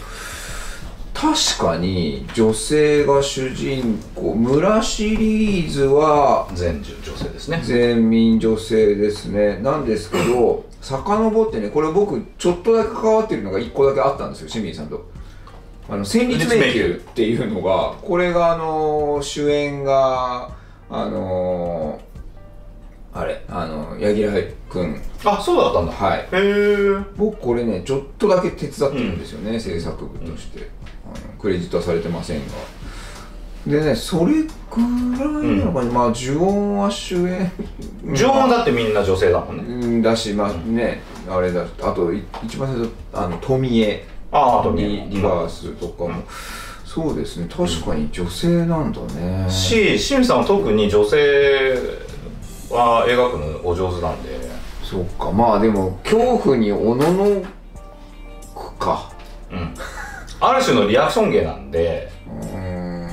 [1.14, 7.62] 確かに女性が主人公村シリーズは全女女性ですね。
[7.64, 9.58] 全民女性ですね。
[9.60, 15.19] なんですけど 遡ってねこれ僕ちょっとだけ関わってるのが1個だけあったんですよ清水さんと。
[15.90, 20.52] あの戦慄迷宮っていうのがこれがあの主演が
[20.90, 22.00] あの
[23.12, 25.02] あれあの柳楽君。
[25.26, 25.92] あそうだったんだ。
[25.92, 26.20] はい。
[26.20, 30.70] へえ僕これねちょっとだけ手伝ってるんですよね、制作部として。
[31.06, 32.54] あのクレジットはされてませんが。
[33.66, 34.88] でねそれくらい
[35.58, 37.52] なのかな、まあ呪音は主演。
[38.06, 39.64] 呪音はだってみんな女性だもんね。
[39.64, 41.66] うんだしまあね、あれだ。
[41.82, 46.24] あとい一番最初あの富江ああとリリバースとかも、
[46.86, 47.48] そうですね。
[47.50, 51.74] 確かに女性なんだね、し清水さんは特に女性
[52.70, 54.50] は描くのお上手なんで。
[54.84, 55.32] そっか。
[55.32, 57.44] まあでも恐怖におのの
[58.56, 59.12] くか。
[59.52, 59.74] うん。
[60.40, 62.12] ある種のリアクション芸なんで。
[62.28, 63.10] うーん。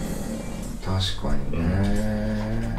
[0.87, 2.79] 確かにね、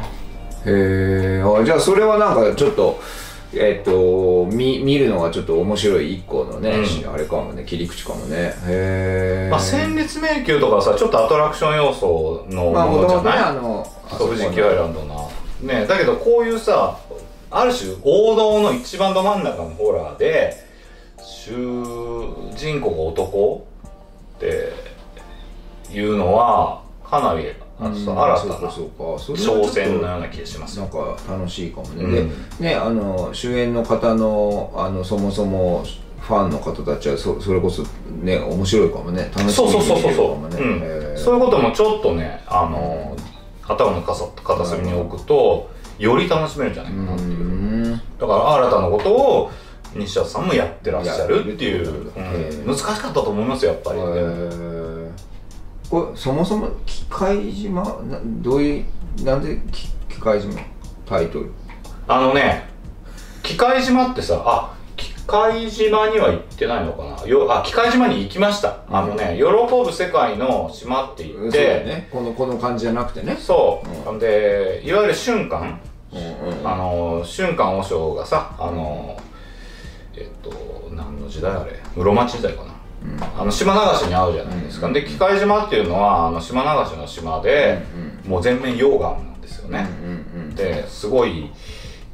[0.64, 2.98] へえあじゃあそれはなんかちょっと
[3.54, 6.70] えっと見見るのがちょっと面白い一個のね、
[7.04, 7.12] うん。
[7.12, 8.54] あれかもね切り口かもね。
[8.66, 13.86] へえまあ、戦慄迷宮とかさちょっとアトラクション要素のまあものじゃもともとねない、あの
[14.18, 15.14] 富士急アイランドな。
[15.62, 16.98] ねだけどこういうさ
[17.50, 20.68] ある種王道の一番ど真ん中のホラーで
[21.20, 21.50] 主
[22.54, 23.66] 人公が男
[24.36, 24.72] って
[25.90, 27.46] いうのはかなり
[27.80, 28.54] あのさうん新たな。
[28.68, 30.78] 挑戦のような気がします。
[30.78, 32.12] なんよか楽しいかもね、うん。
[32.58, 35.84] でねあの主演の方のあのそもそも
[36.20, 37.84] ファンの方たちはそそれこそ
[38.22, 39.30] ね面白いかもね。
[39.34, 40.14] 楽しみそうそうそうそう。
[40.14, 41.16] そう、に見れるかもね。
[41.16, 43.16] そういうこともちょっとねあの
[43.62, 47.30] 頭の片片隅に置くとより楽しめるんじゃないかなっていう。
[47.30, 47.92] うん。
[47.92, 49.50] だから新たなことを
[49.94, 52.12] 西田さんもやってらっしゃるっていう、
[52.66, 54.77] 難しかったと思いますよやっぱり、へー
[55.90, 57.82] これそもそも機械島？
[57.82, 58.84] などういう
[59.24, 60.52] なんでき機械島？
[61.06, 61.50] タイトル。
[62.06, 62.68] あのね
[63.42, 67.26] 機械島ってさあ機械島には行ってないのかな？
[67.26, 72.08] よあ機械島に行きました、あのね喜ぶ世界の島って言そうだって、ね。
[72.10, 73.36] このこの感じじゃなくてね。
[73.36, 74.18] そう、うん。
[74.18, 75.80] でいわゆる瞬間
[76.12, 76.66] うんうん。
[76.66, 79.18] あの瞬間和尚がさあの
[80.14, 81.72] えっと何の時代あれ？
[81.94, 82.74] 室町時代かな、
[83.38, 84.92] あの島流しに合うじゃないですか、うん。
[84.92, 89.88] で機械島っていうのはあの島流しの島で、うんもう全面溶岩なんですよね、
[90.54, 91.50] ですごい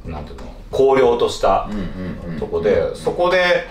[0.05, 1.67] なんていうの荒涼とした
[2.39, 3.67] とこで、そこで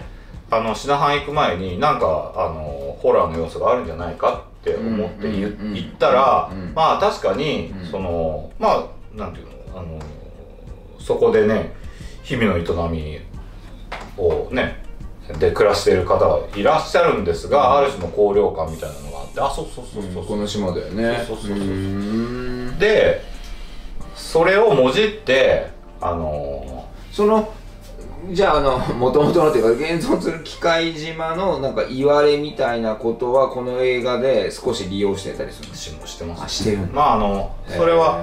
[0.50, 7.86] あの品藩行く前になんかあのホラーの要素があるんじゃないかって思って言,、ったら、うんまあ確かに、うん。
[7.86, 8.84] そのまあ
[9.16, 9.98] なんていうのあの
[10.98, 11.72] そこでね
[12.22, 13.20] 日々の営み
[14.18, 14.83] をね
[15.38, 20.26] で暮らしている方がいらっしゃるんですが、ある種の高揚感みたいなのがあってあそうそうそうそうそう。
[20.26, 21.24] この島だよね。
[21.26, 21.66] そうそうそうそう。
[21.66, 22.78] ーん。
[22.78, 23.22] で
[24.14, 25.68] それをもじって
[26.00, 27.52] あのその
[28.30, 38.22] じゃああのもともとのっていうか現存する機械島のなんか言われみたいなことはこの映画で少し利用してたりするんですししてますあしてるまああのそれは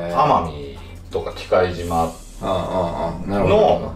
[0.51, 0.79] 奄美
[1.11, 3.93] とか機械島ああああなるほど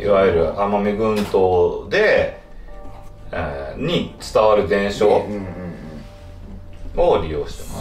[0.00, 2.40] いわゆる奄美群島で、
[3.32, 5.08] えーに伝わる伝承
[6.96, 7.78] を利用してま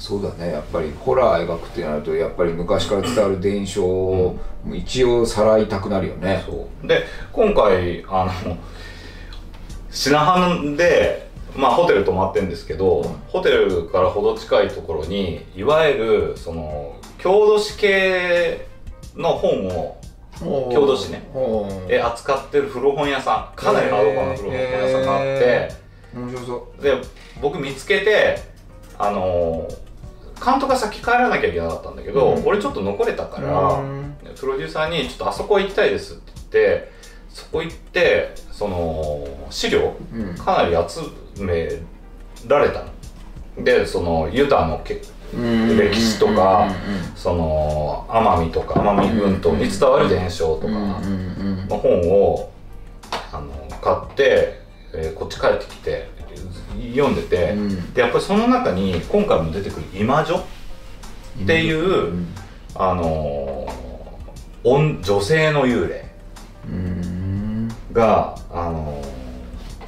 [0.00, 0.52] す、そうだね。
[0.52, 4.38] やっぱりホラー描くってなるとやっぱり昔から伝わる伝承を
[4.72, 6.42] 一応さらいたくなるよね。
[6.44, 6.86] そう。
[6.86, 8.56] で今回あの
[9.90, 13.08] 品藩でまあホテル泊まってるんですけど、うん。
[13.28, 18.66] ホテルからほど近いところにいわゆるその郷土史系
[19.14, 19.99] の本を
[20.40, 21.28] 郷土史ね。
[21.88, 25.70] え扱ってる古本屋さんかなりハードコアな古本屋さんがあって、へ
[26.14, 26.96] 面白そで
[27.40, 28.38] 僕見つけて
[28.98, 29.90] あのー
[30.42, 32.46] 監督が先帰らなきゃいけなかったんだけど、うん。
[32.46, 34.16] 俺ちょっと残れたかうら、うん。
[34.38, 36.90] プロデューサーに「ちょっとあそこ行きたいです」って言って
[37.28, 40.34] そこ行ってその資料うん。
[40.34, 41.00] かなり集
[41.44, 41.68] め
[42.48, 42.84] られた
[43.58, 43.64] の。
[43.64, 45.00] でそのユタのけうん
[45.34, 50.72] 歴史とかうんその奄美とか奄美群島に伝わる伝承とか。
[51.68, 52.50] の本を
[53.32, 54.60] あの買って、
[54.92, 56.08] えーこっち帰ってきて
[56.94, 57.92] 読んでて、うん。
[57.92, 62.34] でやっぱりその中に今回も出てくる「今女」っていう、うん
[62.74, 63.80] あのー
[64.62, 66.04] 女女性の幽霊
[66.68, 67.68] うん。
[67.92, 69.19] があのー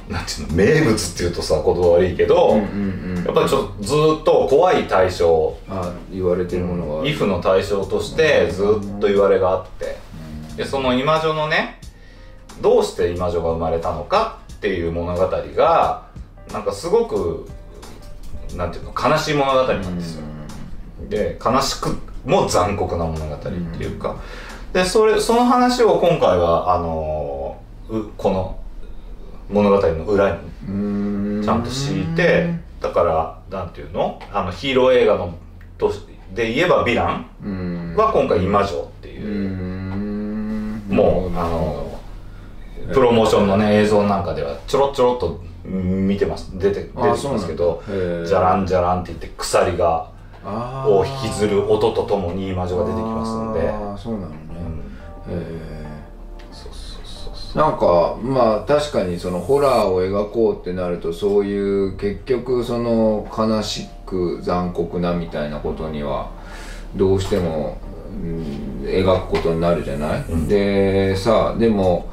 [0.09, 5.57] なんていうの名物っていうとさ言葉悪いけど、やっぱりちょっとずーっと怖い対象。
[5.69, 9.97] あ言われてるものがイフの対象としてずーっと言われがあって。
[10.57, 11.79] でその今女のね
[12.61, 16.05] どうして今女が生まれたのかっていう物語が
[16.51, 17.47] なんかすごく
[18.55, 20.23] なんていうの悲しい物語なんですよ、
[21.09, 24.17] で悲しくも残酷な物語っていうか、
[24.73, 27.59] でそれその話を今回はあの
[28.17, 28.59] この
[29.49, 34.19] 物語の裏にうんちゃんと敷いてだからなんていうの？
[34.31, 35.37] あのヒーロー映画の
[35.77, 36.01] とし
[36.33, 37.95] で言えばヴィランうん。
[37.95, 39.11] は今回今女ってう。
[39.11, 40.83] いう、ん。
[40.89, 41.99] もうあの
[42.93, 46.57] プロモーションのね映像なんかではちょろちょろっと見てます。
[46.57, 47.83] 出て出てきますけど
[48.25, 50.09] じゃらんじゃらんって言って鎖が
[50.43, 53.61] を引きずる音とともにイマジョが出てきますので。
[54.01, 54.37] そうなのね、
[55.29, 55.72] うん
[57.55, 66.31] なんかまあ確かにそのホラーを描こうってなるとそういう結局その悲しく残酷なみたいなことには
[66.95, 67.77] どうしても、
[68.09, 70.47] うん、描くことになるじゃない、うん。
[70.47, 72.11] でさでも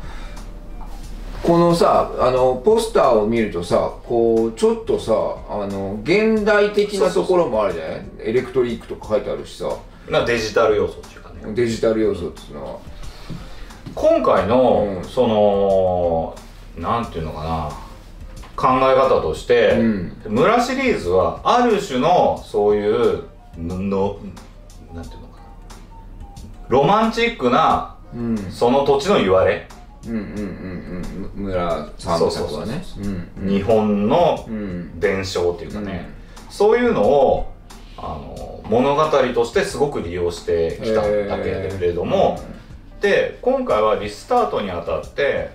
[1.42, 5.12] このさあのポスターを見るとさこうちょっとさ
[5.48, 8.02] あの現代的なところもあるじゃない？
[8.18, 9.74] エレクトリックとか書いてあるしさ。
[10.10, 11.54] まあデジタル要素っていうかね。
[11.54, 12.78] デジタル要素っていうのは
[13.94, 15.04] 今回の、うん。
[15.04, 16.36] その
[16.78, 17.70] なんていうのかな。
[18.56, 20.16] 考え方として、うん。
[20.26, 23.24] 村シリーズはある種のそういう
[23.58, 24.18] のの
[24.94, 25.44] なんていうのかな。
[26.68, 28.36] ロマンチックなうん。
[28.50, 29.66] その土地の言われ、
[30.06, 30.28] うんうんうんう
[31.28, 31.32] ん。
[31.36, 32.84] む村さんの作はね。
[33.38, 35.00] 日本のうん。
[35.00, 36.10] 伝承っていうかね、
[36.50, 37.52] そういうのを
[37.96, 42.38] あの物語としてすごく利用してきたんだけれども、
[43.00, 45.50] で今回はリスタートにあたって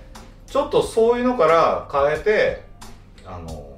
[0.47, 2.63] ちょっとそういうのから変えて
[3.25, 3.75] あの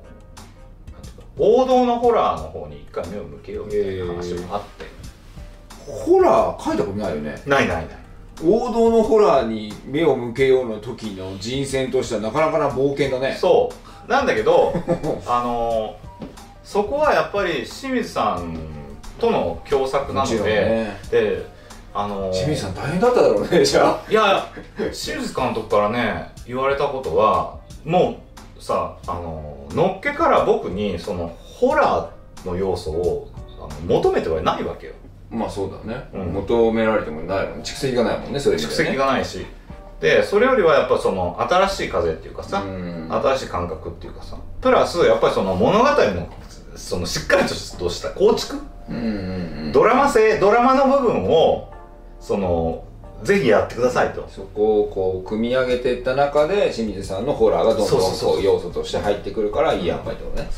[1.38, 4.86] 王道のホラーの方に一回目を向けようみたいな話もあって、
[5.86, 7.42] ホラー書いたことないよね？
[7.46, 7.98] ないないない。
[8.44, 13.38] 王道のホラーに目を向けようの時の人選としてはなかなかな冒険だね。
[13.40, 13.72] そ
[14.08, 14.12] う。
[14.12, 14.74] なんだけど
[15.28, 15.98] あの
[16.64, 18.58] そこはやっぱり清水さん
[19.20, 21.00] との共作なので、ね。
[21.12, 21.57] で
[22.00, 24.12] あの清水さん大変だっただろうねじゃあ。
[24.12, 24.48] いや
[24.94, 28.20] 清水監督からね言われたことはも
[28.60, 34.94] うさあののっけから僕にそのホラーの要素をあの求めてはないわけよ。
[35.32, 36.34] まあそうだね、うん。
[36.34, 39.46] 求められてもないもん蓄積がないもんねそれ蓄積がないし。
[40.00, 43.08] でそれよりはやっぱその新しい風っていうかさ、うん。
[43.10, 44.38] 新しい感覚っていうかさ。
[44.62, 46.30] プラスやっぱりその物語の
[46.76, 48.62] そのしっかりとした構築？
[49.74, 51.74] ドラマ性ドラマの部分を
[52.28, 52.84] その
[53.24, 54.28] ぜひやってくださいと。
[54.30, 60.50] そこをこう組み上げていった中で清水さんのホラーがどんどん要素として入ってくるからいいやんばいってことね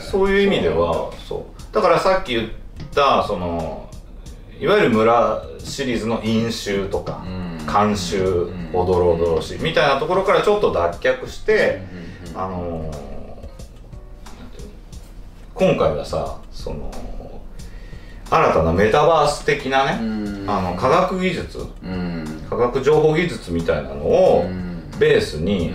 [0.00, 0.30] そう。
[0.30, 1.74] いう意味ではそう。
[1.74, 2.48] だからさっき言っ
[2.94, 3.88] たその
[4.58, 7.22] いわゆる村シリーズの飲酒とか
[7.70, 11.82] 監修おどろおどろしいみたいなところからちょっと脱却して
[12.34, 16.90] あのーなんていうの今回はさその
[18.28, 19.98] 新たなメタバース的なね
[20.48, 22.24] あの科学技術うん。
[22.48, 24.44] 科学情報技術みたいなのを
[24.98, 25.72] ベースに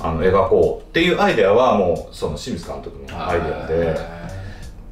[0.00, 4.16] あの描こうっていうアイデアはもうその清水監督のアイデアで。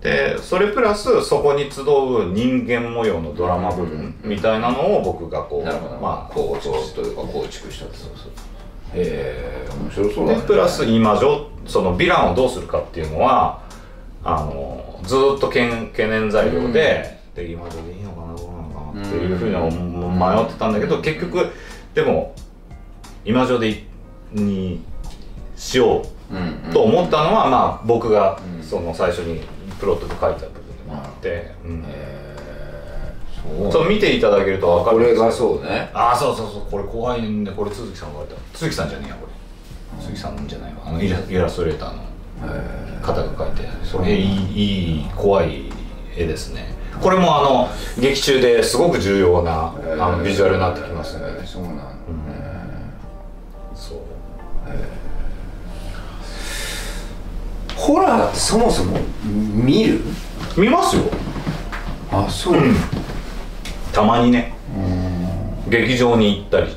[0.05, 8.31] でそれプラスそこに集う人間模様のドラマ部分みたいなのを僕がこうまあ構造というか構築したそうそう
[8.95, 10.41] へえ面白そうだね。
[10.43, 13.63] でプラス今上そのヴィランをどうするかっていうのは
[14.23, 21.51] あのずーっと懸懸念材料で、で今上でいいのかなどうなのかなっていうふうな迷ってたんだけど結局
[21.95, 22.35] でも
[23.25, 23.85] 今上でい
[24.33, 24.83] に
[25.57, 28.63] しよううんと思ったのは、まあ僕がうん。
[28.63, 29.43] その最初に
[29.79, 31.85] プロットで書いた部分でもあって、うん。
[33.61, 33.73] そう。
[33.73, 34.97] そう見ていただけると分かる。
[34.97, 35.91] これがそうね。
[35.93, 38.35] ああそうそうそうこれ怖いんでこれ都築さんが書いた。
[38.53, 39.33] 都築さんじゃねえやこれ。
[40.01, 40.81] 都築さんじゃないわ。
[40.87, 42.03] あのイライラストレーターの
[43.03, 45.71] 方が描いてそれいい怖い
[46.17, 46.73] 絵ですね。
[47.01, 51.83] これもあの劇中ですごく重要なあのビジュアルになってきますね、へえそうなんだ。
[51.85, 51.91] ね
[53.75, 53.99] そう。
[57.77, 60.01] ホラーってそもそも見る？
[60.57, 61.03] 見ますよ。
[62.13, 62.55] あそう。
[62.55, 62.77] うん。
[63.93, 64.55] たまにね。
[65.69, 66.77] 劇場に行ったり。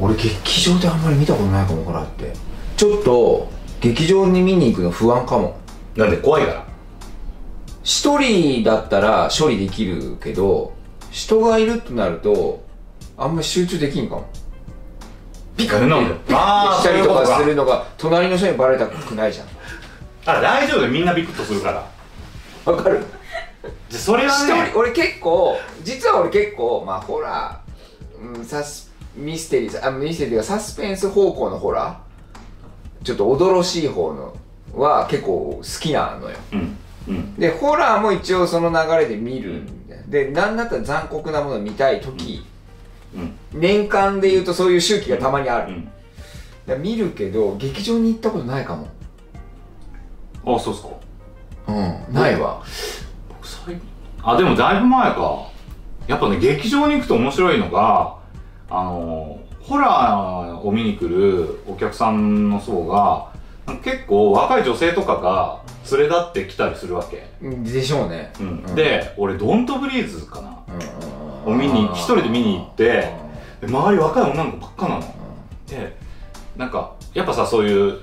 [0.00, 2.32] 俺劇場であんまり見たことないかもホラーって
[2.78, 3.48] ちょっと
[3.80, 5.58] 劇場に見に行くの不安かも。
[5.96, 6.66] なんで怖いから。
[7.82, 10.72] 一人だったら処理できるけど
[11.10, 12.62] 人がいるとなると
[13.16, 14.28] あんまり集中できんかも。
[15.56, 19.48] ピカッしたりとかするのが隣の人にバレたくないじゃん。
[20.26, 22.72] あ大丈夫でみんなビクッとするから。
[22.72, 23.04] わかる。
[23.88, 32.07] じゃそれは一ね人俺結構実は俺結構まあホラー、うん、サスミステリーあミステリーがサスペンス方向のホラー
[33.04, 34.36] ちょっと驚しい方の
[34.74, 36.36] は結構好きなのよ。
[36.52, 36.76] うん。
[37.08, 37.34] うん。
[37.36, 39.62] でホラーも一応その流れで見る
[40.08, 42.44] でなんだったら残酷なものを見たい時、
[43.14, 43.36] うん。
[43.52, 45.88] 年間で言うとそういう周期がたまにある、うん。
[46.66, 48.88] だ見るけど劇場に行ったことないかも。
[50.44, 50.88] あそうっすか。
[51.68, 52.14] うん。
[52.14, 52.62] ないわ。
[53.28, 53.80] 僕最近
[54.22, 55.48] あでもだいぶ前か。
[56.06, 58.16] やっぱね劇場に行くと面白いのが
[58.70, 63.32] あのホラーを見に来るお客さんの層が
[63.82, 68.46] 結構若い女性とかが連れ立ってきたりするわけ、でしょうね、うん。
[68.46, 68.74] うん。
[68.74, 70.48] で俺ドントブリーズかな。
[70.48, 70.52] う
[71.04, 73.10] んを見に一人で見に行って
[73.60, 75.14] で周り若い女の子ばっかなの。
[75.66, 75.96] で
[76.56, 78.00] なんかやっぱさそういう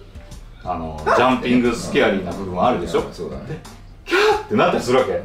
[0.63, 3.03] あのジャンピングスケアリーな部分はあるでしょ？
[3.11, 3.61] そうだね
[4.05, 5.21] キャーってなったりするわけ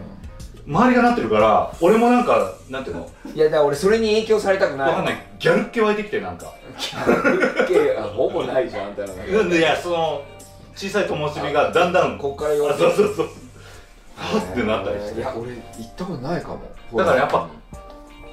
[0.70, 3.10] 周りがなってるから俺もなんかなんていうの？
[3.34, 4.88] いやだから俺それに影響されたくない。
[4.88, 5.16] わかんない。
[5.40, 6.46] ギャルっ気湧いてきてなんか。
[8.14, 10.22] ほぼないじゃんあんたの中うんいやその
[10.76, 12.84] 小さい灯火がだんだんこっから言わあれて。
[12.84, 13.26] そうそうそう。
[14.16, 15.18] はってなったりして。
[15.20, 16.60] いや俺行ったことないかも。
[16.96, 17.48] だからやっぱ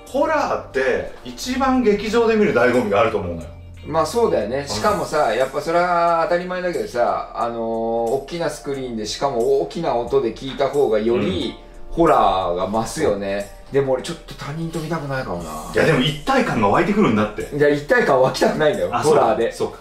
[0.05, 3.47] ホラーって一番劇場で見る醍醐味があると思うのよ。
[3.87, 4.67] まあそうだよね。
[4.67, 11.55] しかもさやっぱそれは当たり前だけどさあのー、大きなスクリーンでしかも大きな音で聞いた方がより、
[11.97, 13.57] ホラーが増すよね。
[13.71, 15.71] でも俺ちょっと他人と見たくないかもな。
[15.73, 17.49] いやでも一体感が湧いてくるんだって。
[17.55, 19.51] いや一体感湧きたくないんだよホラーで。
[19.51, 19.79] そうか。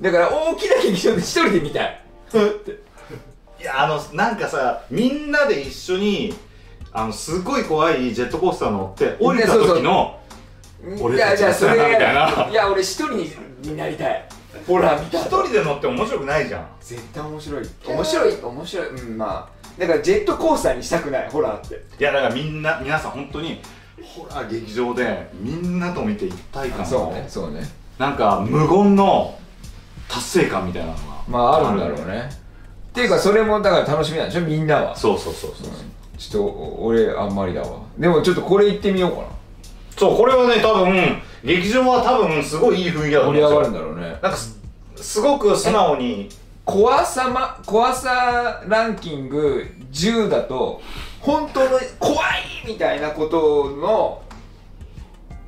[0.00, 2.00] だから大きな劇場で一人で見たい
[3.60, 6.34] いやあのなんかさみんなで一緒に
[6.92, 10.18] あのすごい怖いジェットコースター乗って降りた時の
[11.00, 12.48] 俺たちじゃあそれみたいな。
[12.50, 13.30] いや俺一人に
[13.62, 14.28] になりたい。
[14.66, 16.66] ホラー見た一人で乗って面白くないじゃん。
[16.80, 17.64] 絶対面白い。
[17.86, 18.34] 面白い。
[18.42, 18.88] 面白い。
[18.88, 21.82] うんまあだからジェットコースターにしたくないホラーって。
[21.98, 23.60] いやだからみんな皆さん本当に
[24.02, 27.60] ホラー劇場でみんなと見て一体感そうのねそうね。
[27.98, 29.38] なんか無言の
[30.08, 31.00] 達成感みたいなのが。
[31.28, 32.28] まああるんだろうね。
[32.30, 34.96] っていうかそれもだから楽しみなんでしょみんなは。
[34.96, 35.70] そうそうそうそう、
[36.16, 37.80] ちょっと俺あんまりだわ。
[37.98, 39.24] でもちょっとこれ行ってみようかな。
[39.96, 43.48] そうこれはね多分劇場は多分すごいいい雰囲気だと思うんですよ。
[43.50, 44.02] 盛り上がるんだろうね。
[44.02, 44.60] なんかす
[44.96, 46.28] すごく素直に
[46.64, 50.80] 怖さま怖さランキング10だと
[51.20, 54.22] 本当の怖いみたいなことの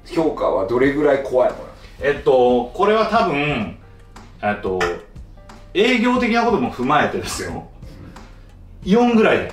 [0.05, 1.57] 評価はどれぐらい怖いの
[2.01, 3.79] えっとこれは多分
[4.43, 4.79] えっと
[5.75, 7.69] 営業的なことも踏まえてですよ。
[8.85, 9.53] 4ぐらいで。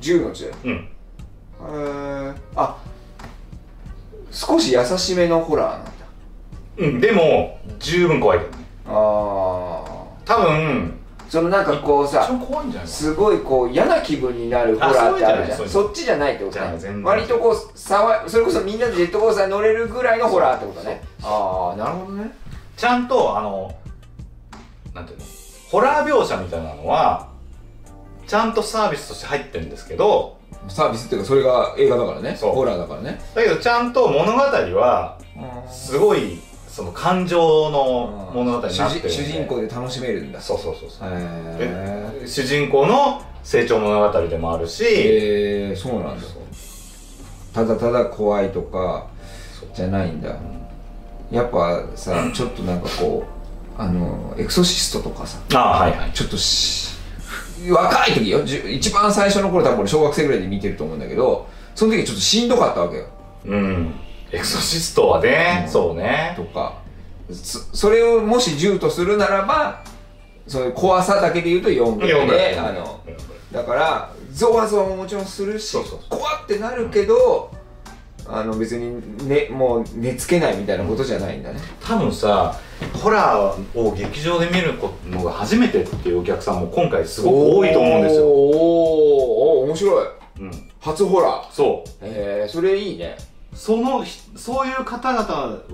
[0.00, 0.88] 10のうちうん。
[1.70, 2.76] えあ
[4.32, 5.90] 少し優しめのホラーなんだ。
[6.78, 8.64] うんでも十分怖いけどね。
[8.86, 9.84] あ
[10.26, 12.28] 多分あそのなんかこうさ
[12.84, 15.54] すごいこう嫌な気分になるホラーってあるじゃん。
[15.54, 15.68] あそういうんじゃない。
[15.68, 17.02] そっちじゃないってことね。
[17.02, 21.02] 割とこうさわそれこそみんなでジェットコースターに乗れるぐらいのホラーってことね。
[21.22, 22.30] ああなるほどね。
[22.76, 23.74] ちゃんとあの
[24.94, 25.24] なんていうの？
[25.70, 27.28] ホラー描写みたいなのは
[28.28, 32.36] ちゃんとサービスとして入ってるんですけどサービスっていうかそれが映画だからね。
[32.36, 32.54] そう。
[32.54, 33.20] ホラーだからね。
[33.34, 35.18] だけどちゃんと物語は
[35.68, 36.38] すごい
[36.76, 40.38] その感情の物語になって主人公で楽しめるんだ。
[40.38, 41.08] そうそうそうそう。
[41.10, 46.26] へ主人公の成長物語でもあるし、えー、そうなんだ。
[47.54, 49.06] ただただ怖いとか
[49.74, 50.36] じゃないんだ。
[51.30, 53.24] やっぱさ ちょっとなんかこ
[53.78, 56.10] うあのエクソシストとかさああはいはい。
[56.12, 56.94] ちょっとし
[57.70, 58.40] 若い時よ。
[58.68, 63.04] 一番最初の頃多分俺小学生ぐらいで見てると思うんだけどその時ちょっとしんどかったわけよ。
[63.46, 63.94] うん
[64.36, 65.72] エクソシストはね、うん。
[65.72, 66.34] そうね。
[66.36, 66.86] とか。
[67.32, 69.82] そそれをもし10とするならば
[70.46, 73.00] そういう怖さだけで言うと4ぐらいであの
[73.50, 75.76] だからゾワゾワももちろんするし
[76.08, 77.50] 怖ってなるけど、
[78.28, 82.54] あの別に、ね、もう寝つけないみたいなことじゃないんだね、多分さ
[82.92, 84.74] ホラーを劇場で見る
[85.08, 88.56] のが初めてっていうお客さんも今回すごく多いと思うんですよ、おー
[89.62, 90.06] おー面白い。
[90.38, 91.50] うん、初ホラー。
[91.50, 91.90] そう。
[92.02, 93.16] えー、それいいね
[93.56, 95.24] そのひそういう方々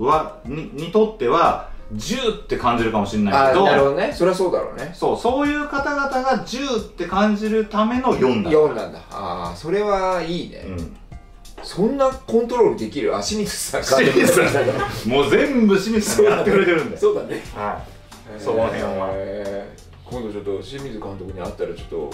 [0.09, 4.13] はににとっては10って感じるかもしれないけどあなるほどね。
[4.15, 4.93] それはそうだろうね。
[4.95, 9.01] そうそういう方々が10って感じるための4だ4なんだ。
[9.11, 10.97] ああそれはいいね、うん。
[11.63, 13.15] そんなコントロールできる？
[13.15, 15.11] あ清水さん清水さん。
[15.11, 16.97] もう全部清水さんがやってくれてるんで。
[16.97, 17.43] そうだね。
[17.55, 17.83] は
[18.39, 18.41] い。
[18.41, 19.11] その辺は。
[19.13, 19.83] えー。
[20.09, 22.11] 今度ちょっと清水監督に会ったらちょっと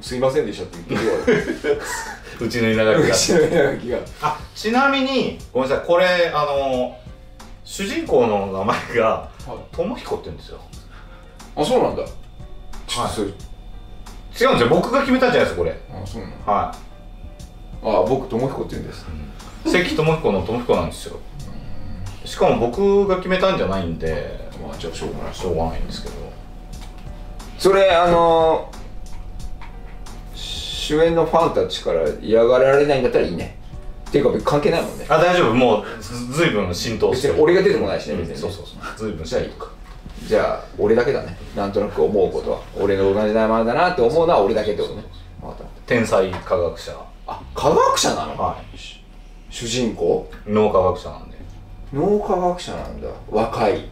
[0.00, 1.36] すいませんでしたって言ってく
[1.68, 1.78] るわ。
[2.40, 3.14] うちの稲垣が。
[3.14, 3.98] うちの稲垣が。
[4.22, 6.98] あちなみにごめんなさいこれあの
[7.64, 9.28] 主人公の名前が
[9.72, 10.60] 智彦って言うんですよ。
[11.56, 12.04] あそうなんだ。
[12.86, 13.44] ちょっとそれ、違うんで
[14.36, 14.68] すよ。
[14.68, 15.78] 僕が決めたんじゃないですかこれ。
[15.90, 16.74] あそうなのは
[17.82, 19.06] あ僕智彦って言うんです。
[19.66, 21.18] い関智彦の智彦なんですよ。
[22.24, 25.34] しかも僕が決めたんじゃないんでまあじゃあしょうがない。
[25.34, 26.14] しょうがないんですけど。
[27.58, 28.70] それあの
[30.80, 33.58] 主演のファンたちから嫌がられないんだったらいいね。
[34.08, 35.04] っていうか関係ないもんね。
[35.08, 35.54] あ大丈夫。
[35.54, 37.34] もうずずいぶん浸透してる。
[37.34, 38.40] 別に俺が出てこないしねうん別にね。
[38.40, 38.98] そうそうそう。
[38.98, 39.70] ずいぶんじゃあいいか
[40.26, 41.36] じゃあ俺だけだね。
[41.54, 42.60] なんとなく思うことは。
[42.78, 45.04] 俺の同じ名前だなって思うのは俺だけってことね。
[45.40, 46.92] 分かった天才科学者。
[47.26, 48.36] あ科学者なの？
[48.42, 48.78] はい。
[49.50, 50.30] 主人公？
[50.46, 51.36] 脳科学者なんで。
[51.92, 53.08] 脳科学者なんだ。
[53.30, 53.88] 若い。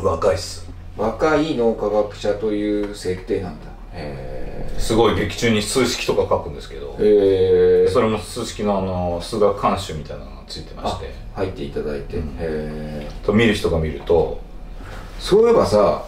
[0.00, 0.66] 若いっす。
[0.96, 3.66] 若い脳科学者という設定なんだ。
[3.92, 4.37] へ
[4.78, 11.28] すごい劇中に数式とか書くんですけどへえそれも数式のあの数学監修みたいなのがついてまして。
[11.38, 12.28] 入っていただいて、うん。
[12.30, 14.40] へえと見る人が見ると
[15.20, 16.04] そういえばさ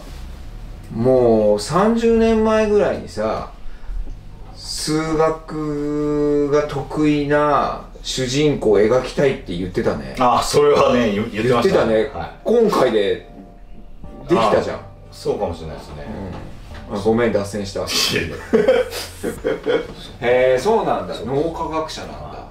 [0.93, 3.51] もう30年前ぐらいにさ
[4.55, 10.15] 数学が得意な主人公を描きたいって言ってたね。
[10.19, 13.29] あそれはね言言って言ましてたったね、はい、今回で
[14.27, 14.79] できたじゃん、
[15.11, 16.50] そうかもしれないですね、うん、
[16.93, 17.81] あごめん脱線した
[20.21, 21.15] へえそうなんだ。
[21.25, 22.47] 脳科学者なんだ。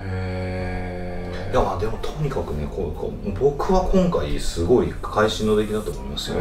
[0.00, 1.50] へえ。
[1.52, 6.36] いやまあでもとにかくねこうこう僕は今回すごい会心の出来だと思いますよ、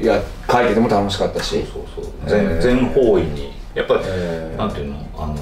[0.00, 1.66] いや書いてても楽しかったし。
[1.70, 3.52] そうそう全全方位に。
[3.74, 4.00] やっぱり、
[4.56, 4.96] なんていうの？
[5.16, 5.36] あの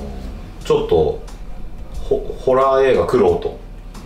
[0.65, 1.21] ちょっと
[2.09, 3.57] ホホラー映画クロート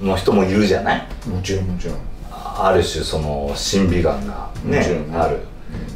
[0.03, 1.09] の人もいるじゃない？
[1.27, 1.97] もちろんもちろん
[2.59, 4.79] あある種その審美眼がね。
[4.81, 5.39] ねある、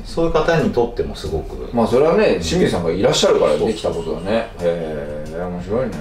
[0.04, 4.50] そういう方にとってもすごく、まあそれはね清水さんがいらっしゃるからできたことだね。
[4.60, 5.96] へえ面白いね。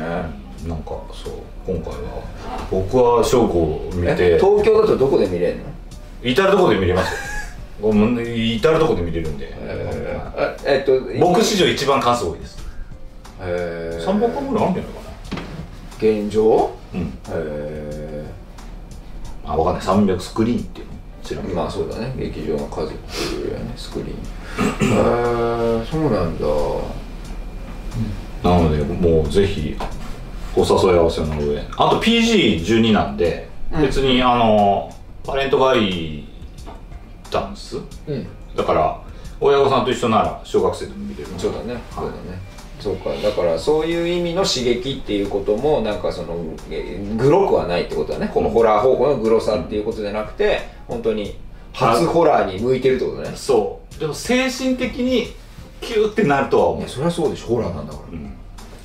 [0.67, 1.33] なんかそう。
[1.67, 2.23] 今回は
[2.69, 5.63] 僕は翔子を見えて東京だとどこで見れるの？
[6.23, 7.15] 至る所で見れます
[7.81, 10.57] 至る所で見れるんで、え。
[10.65, 12.57] えっと僕史上一番関数多いです。
[13.41, 13.99] へえ。
[14.01, 15.05] 3本間ぐらいあるんじゃないか
[15.99, 16.71] 現状？
[16.93, 17.07] なうん。
[17.07, 17.84] へえ
[19.45, 19.83] あ分かんない。
[19.83, 20.93] 300スクリーンっていうの？
[21.23, 21.55] 知らんけど。
[21.55, 22.13] まあそうだね。
[22.17, 23.73] 劇場の数っていうよね。
[23.75, 24.17] スクリーン。
[24.17, 26.45] へえそうなんだ。
[28.43, 29.75] なのでもうぜひ
[30.55, 31.59] お誘い合わせの上。
[31.77, 33.81] あと PG12 なんで、うん。
[33.81, 34.93] 別にあの
[35.23, 36.25] パレントガイ
[37.31, 37.77] ダンス？
[37.77, 37.79] う
[38.13, 38.27] ん。
[38.55, 39.01] だから
[39.39, 41.29] 親御さんと一緒なら小学生でも見れる。
[41.37, 41.81] そうだね。
[41.93, 42.17] そうだね
[42.85, 46.37] そうかだからそういう意味の刺激っていうこともなんかその
[46.69, 48.29] えグロくはないってことだね。
[48.31, 51.35] このホラー方向のグロさっていうことじゃなくて本当に
[51.73, 53.35] 初ホラーに向いてるってことだね。
[53.35, 53.99] そう。
[53.99, 55.33] でも精神的に
[55.81, 56.87] キューってなるとは思う。
[56.87, 57.47] そりゃそうでしょ。
[57.47, 58.05] ホラーなんだから。
[58.11, 58.37] うん。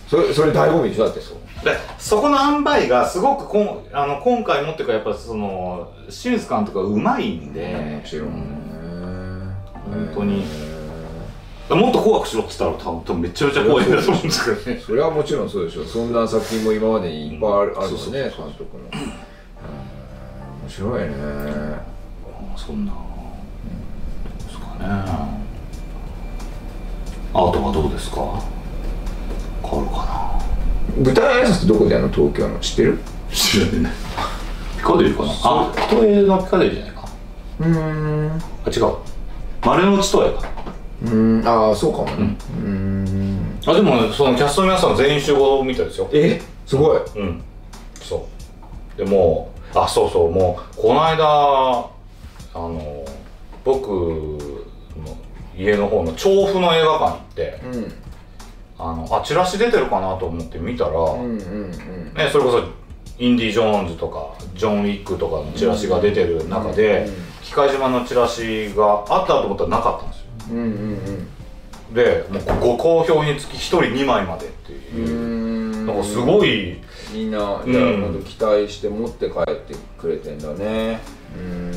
[0.09, 1.37] それそれ醍醐味でしょだってそう。
[1.63, 8.01] でそこの塩梅がすごくこんあの今回もっていうかやっぱその清水監督がうまいんで。
[8.03, 9.55] もちろんね。
[9.85, 10.70] 本当に
[11.77, 13.87] もっと怖くしろって言ったら多分めちゃめちゃ怖い。
[13.87, 15.85] んだと思うんですけどねそれはもちろんそうでしょ。
[15.85, 18.85] そんな作品も今までにいっぱいある,、あるそうそうもんね監督の。
[18.85, 18.91] うん。
[20.63, 21.15] 面白いね。
[22.57, 22.93] そんな。
[22.93, 24.87] ですかね。
[27.33, 28.43] あとはどうですか？
[29.63, 30.43] 変わるか
[31.05, 32.13] 舞台挨拶どこでやるの？
[32.13, 32.59] 東京の。
[32.59, 32.97] 知ってる？
[32.97, 33.01] な
[33.33, 33.93] 知らない。
[34.77, 35.31] ピカデリーかな？
[35.45, 37.09] あのピカデリーじゃないか。
[37.61, 38.31] うーん。
[38.33, 38.97] あ違う。
[39.65, 40.49] 丸の内都営か
[41.09, 41.43] ん。
[41.47, 42.37] ああそうかもね。
[42.63, 43.61] うーん。
[43.67, 46.09] あでもそのキャストの皆さん全員集合みたいですよ。
[46.13, 46.41] え？
[46.67, 46.99] すごい。
[47.17, 47.43] うん。
[48.01, 48.29] そ
[48.97, 48.99] う。
[48.99, 51.89] でもうあそうそうもうこの間あ
[52.55, 53.05] の
[53.65, 54.39] 僕の
[55.57, 57.93] 家の方の調布の映画館行ってうん。
[58.79, 61.71] あのあチラシ出てるかなと思って見たら、うんうんうん。
[61.71, 62.63] ね、それこそ
[63.19, 70.11] インディ・ジョーンズとかジョン・ウィックとかのチラシが出てる中で、うん機械島のチラシがあったと思ったらなかったん。
[70.11, 70.20] です
[70.55, 70.67] ようんう
[71.93, 71.95] ん。
[71.95, 75.09] でもうご好評につき1人2枚までってうんう。
[75.09, 75.87] いう、ん。
[75.87, 76.79] なんかすごい。
[77.13, 77.39] みんな。
[77.39, 81.01] じゃあうん本当期待して持って帰ってくれてんだね。
[81.37, 81.73] うん。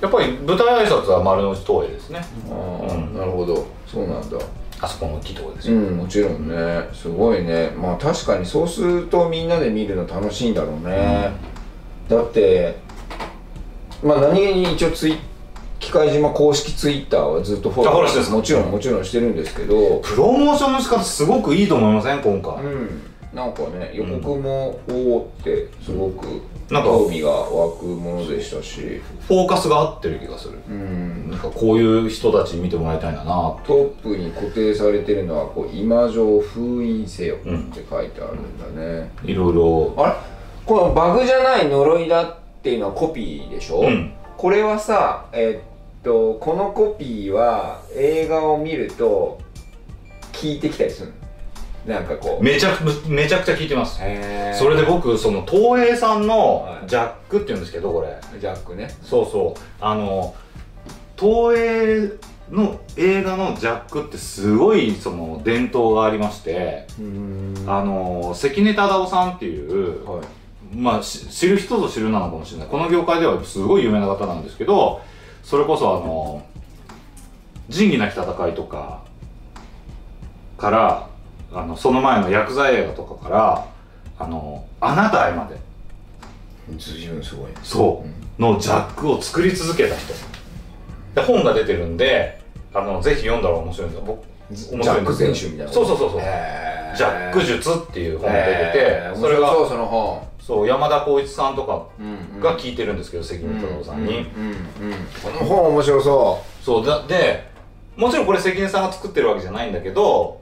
[0.00, 2.20] やっぱり舞台挨拶は丸の内東映ですね。
[2.50, 3.14] ああ、うん。
[3.16, 3.66] なるほど。
[3.86, 4.38] そうなんだ。
[4.78, 6.88] あそこの大きいところですよ、うんもちろんね。
[6.92, 7.70] すごいね。
[7.70, 11.30] まあ確かにそうするとみんなで見るの楽しいんだろうね、
[12.08, 12.76] だって
[14.02, 15.16] まあ何気に一応ツイ
[15.86, 18.36] 機械島公式ツイッターはずっとフォローしてるんですか？
[18.36, 20.00] もちろんもちろんしてるんですけど。
[20.00, 22.20] プロモーションの仕方すごくいいと思いません？
[22.20, 23.02] 今回、うん。
[23.32, 29.00] なんかね予告もおおってすごくなんか興味が湧くものでしたし。
[29.28, 30.58] フォーカスが合ってる気がする。
[30.68, 31.30] うん。
[31.30, 39.94] なんかこういう人たちに見てもらいたいんだなトップに固定されてるのはこう今城封印せよって書いてあるんだね、いろいろ。
[39.96, 40.14] あれ？
[40.64, 44.12] このバグじゃない呪いだっていうのはコピーでしょ、うん。
[44.36, 45.75] これはさえっ
[46.06, 49.40] とこのコピーは映画を見ると
[50.32, 51.12] 聞いてきたりする
[51.84, 51.94] の。
[51.96, 52.44] なんかこう。
[52.44, 53.98] めちゃくめちゃくちゃ聞いてます。
[54.56, 56.88] それで僕その東映さんのはい。
[56.88, 58.16] ジャックっていうんですけどこれ。
[58.38, 58.88] ジャックね。
[59.02, 59.60] そうそう。
[59.80, 60.32] あの
[61.18, 62.12] 東映
[62.52, 67.64] の映画のジャックってすごいその伝統がありましてうん。
[67.66, 70.26] あの関根忠夫さんっていうはい。
[70.72, 72.68] まあし知る人ぞ知るなのかもしれない。
[72.68, 75.00] この業界ではすごい有名な方なんですけど
[75.46, 76.44] それこそあの
[77.70, 78.98] 「仁義なき戦い」とか
[80.58, 81.06] から
[81.54, 83.64] あのその前の薬剤映画とかから
[84.18, 85.56] 「あのあなたへ」まで。
[86.76, 87.54] 随分すごいね。
[87.62, 88.04] そ
[88.38, 88.42] う。
[88.42, 90.14] のジャックを作り続けた人。
[91.14, 92.40] で本が出てるんで
[92.74, 94.04] あのぜひ読んだら面白いんですよ。
[94.04, 95.28] 僕ジ面白いんですよ。
[95.30, 96.20] ャック選手みたいなそうそうそうそう。
[96.96, 104.26] ジャック術っていう本が出てて、それがそうその本そう山田光一さんとかうんが聞いてるんですけど、関根太郎さんに、うんうんうん
[105.22, 107.48] この本面白そそうだで
[107.96, 110.40] もちろんこれ関根さんが作ってるわけじゃないんだけど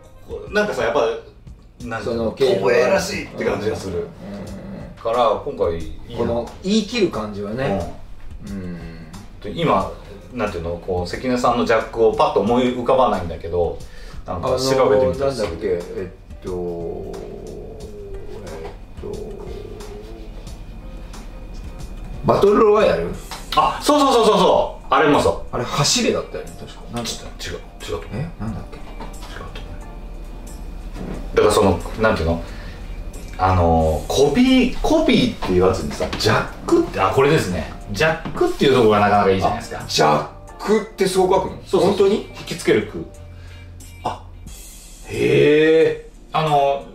[0.50, 4.07] なんかさやっぱなんその系東映らしいって感じがする、う
[5.02, 6.18] から今回いいな。
[6.18, 7.94] この言い切る感じはね。
[8.48, 8.52] うん。
[8.52, 8.78] うん。
[9.42, 9.92] で今
[10.32, 13.78] なんていうのこう関根さんのジャックをパッと思い浮かばないんだけど
[14.26, 17.12] なんか調べてみたらなんだっけえっと
[22.25, 23.09] バトルロワイヤル？
[23.57, 24.87] あそうそうそうそうそう。
[24.95, 25.55] あれもそう。
[25.55, 26.81] あれ走れだったよね確か。
[26.93, 28.29] なんだっと違う違うとえ？
[28.41, 28.77] なんだっけ？
[28.77, 28.85] 違う
[31.35, 32.43] とだからそのなんていうの？
[33.37, 37.72] あのコピーコピーっていうやつにさジャックってあこれですね。
[37.93, 39.85] ジャックっていうところがなかなかいいじゃないですか。
[39.87, 41.57] ジャックってそう書くの？
[41.66, 42.22] そうそう本当に？
[42.22, 43.05] 引きつける句。
[45.07, 46.11] へえ。
[46.33, 46.87] あの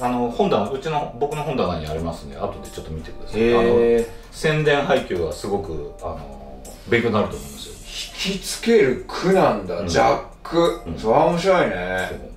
[0.00, 3.54] あの本棚うちの僕の本棚にありますんで後でちょっと見てください。
[3.54, 7.74] あのへえ宣伝配給がすごくあの勉強になると思いますよ。
[7.74, 9.86] 引きつける句なんだ、うん。
[9.86, 10.98] ジャック、うん。
[10.98, 12.32] それは面白いね。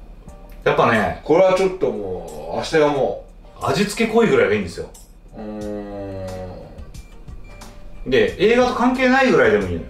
[0.63, 3.25] やっぱねこれはちょっともう明日はも
[3.61, 4.89] 味付け濃いぐらいがいいんですよ。
[5.37, 5.47] ううー
[8.07, 8.09] ん。
[8.09, 9.87] で映画と関係ないぐらいでもいいのよ。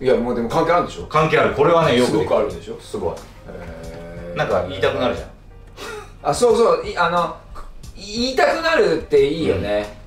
[0.00, 1.06] いやもうでも関係あるんでしょ？
[1.06, 1.54] 関係ある。
[1.54, 2.78] これはねよくすごくあるでしょ？
[2.80, 3.14] すごい。
[3.14, 4.36] へー。
[4.36, 5.28] なんか言いたくなるじゃん。
[6.22, 6.86] あそうそう。
[6.86, 7.36] いあの
[7.96, 9.78] 言いたくなるっていいよね。
[9.78, 10.03] うん、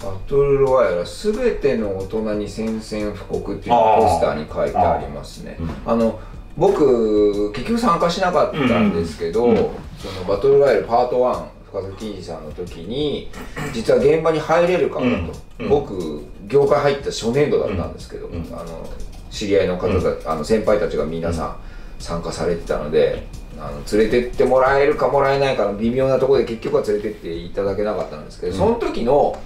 [0.00, 5.58] バトルロワイヤルは全ての大人に宣戦布告っていうポスターに書いてありますね。
[5.86, 6.20] ああの
[6.56, 9.50] 僕結局参加しなかったんですけど、うん。
[9.50, 9.56] うん。
[9.98, 13.30] そのバトルロワイヤルパート1深津金次さんの時に
[13.72, 15.68] 実は現場に入れるかもと、うん。
[15.68, 18.42] 僕業界入った初年度だったんですけど、うん。
[18.52, 18.88] あの
[19.30, 21.56] 知り合いの方が、あの先輩たちが皆さん
[21.98, 23.26] 参加されてたので
[23.58, 28.58] あの連れてってもらえるかもらえないかの微妙なところで結局は連れてっていただけなかったんですけど、うん。
[28.58, 29.40] その時の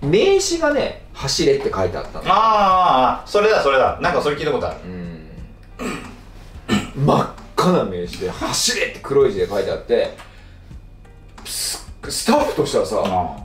[0.00, 3.98] 名刺がね「走れ」って書いてあったのああそれだそれだ。
[4.00, 4.76] なんかそれ聞いたことある。
[4.86, 5.18] うん。
[7.06, 10.16] 真っ赤な名刺で「走れ!」って黒い字で書いてあって
[11.44, 13.36] ススタッフとしてはさうあわ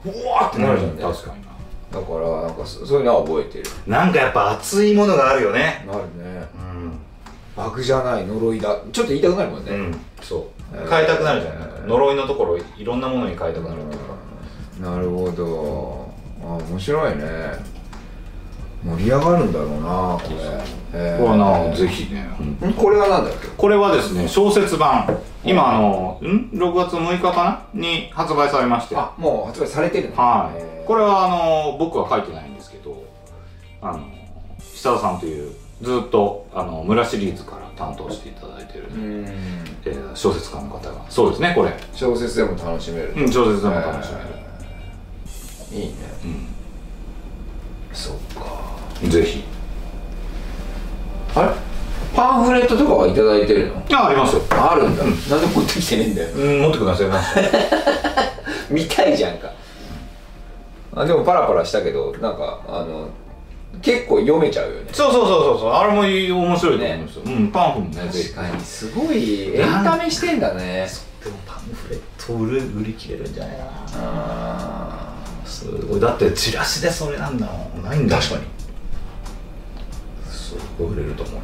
[0.44, 1.44] ーってなるじゃんね、確かに。
[1.92, 3.66] だからなんかそそういうのは覚えてる。
[3.88, 5.86] ななんかやっぱ熱いものがあるよね。
[5.88, 6.48] なるね。
[6.56, 7.00] うん
[7.56, 8.78] バグじゃない呪いだ。
[8.92, 10.02] ちょっと言いたくなるもんね、うん。
[10.22, 10.44] そう。
[10.74, 11.60] えー変えたくなるじゃん。
[11.60, 13.84] なんか呪いのところをいろんなものに変えたくなる。
[13.84, 14.02] っていう
[14.84, 16.12] かなるほど。
[16.42, 17.24] あ面白いね。
[18.84, 20.36] 盛り上がるんだろうなこれ、
[20.94, 21.18] えー。
[21.18, 22.24] これはなぜひね。
[22.68, 22.74] ん。
[22.74, 23.48] これはなんだっけ？
[23.56, 25.20] これはですね小説版。
[25.46, 27.80] 今あのん？6月6日かな？
[27.80, 28.96] に発売されまして。
[28.98, 30.16] あもう発売されてるの？
[30.16, 30.88] はい、えー。
[30.88, 33.06] これはあの僕は書いてないんですけど
[33.82, 34.04] あの
[34.60, 39.26] 久田さんというずっとあの村シリーズから担当していただいてる、うん。
[39.86, 41.06] えー小説家の方が。
[41.10, 45.94] そうですねこれ、小説でも楽しめる、うん、小説でも楽しめる、いいね。
[47.92, 49.08] そっか。
[49.08, 49.44] ぜひ。
[51.36, 51.50] あれ？
[52.16, 53.84] パンフレットとかはいただいてるの？
[53.98, 55.12] あありますよ、あるんだ、なん
[55.42, 56.30] で持ってきてねえんだよ。
[56.36, 57.08] うん、持ってください
[58.74, 59.52] 見たいじゃんか。
[60.96, 63.10] あでもパラパラしたけどなんかあの
[63.84, 64.90] 結構読めちゃうよね。
[64.94, 65.72] そうそうそうそうそう。
[65.72, 70.88] あれも面白いと思うんですよ、うんパンフもね確かにすごいエンタメしてんだね。
[71.24, 73.72] でもパンフレット売る売り切れるんじゃないかな。
[73.96, 75.16] あ
[75.46, 77.84] すごいだってチラシでそれなんだもん。
[77.84, 78.44] ないんだ確かに。
[80.32, 81.42] すごい売れると思う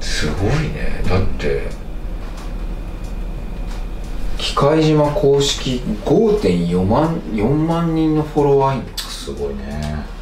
[0.00, 1.02] ーすごいね。
[1.08, 1.68] だって
[4.36, 10.17] 機械島公式5.4万4万人のフォロワーすごいね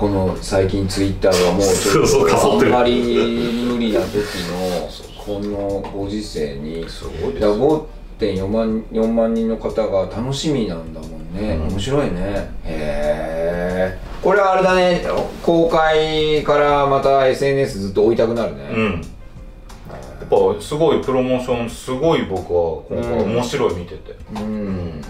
[0.00, 4.14] この最近ツイッターがもうちょっとあんまり無理な時
[4.48, 4.88] の
[5.22, 11.68] このご時世にすごいだから5.4万 ,4 万人の方が楽しみなんだもんね、うん。
[11.68, 12.50] 面白いね。
[12.64, 15.02] へえこれはあれだね。
[15.42, 18.92] 公開からまた SNS ずっと追いたくなるね、うん。
[18.92, 24.16] やっぱすごいプロモーションすごい僕は今回面白い見てて。
[24.34, 25.02] うん。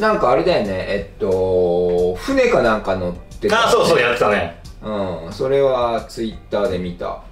[0.00, 0.68] なんかあれだよね。
[0.72, 3.14] えっと船かなんか乗
[3.48, 3.66] ってた。
[3.66, 4.62] あそうそうやってたね。
[4.82, 7.22] うんそれはツイッターで見た。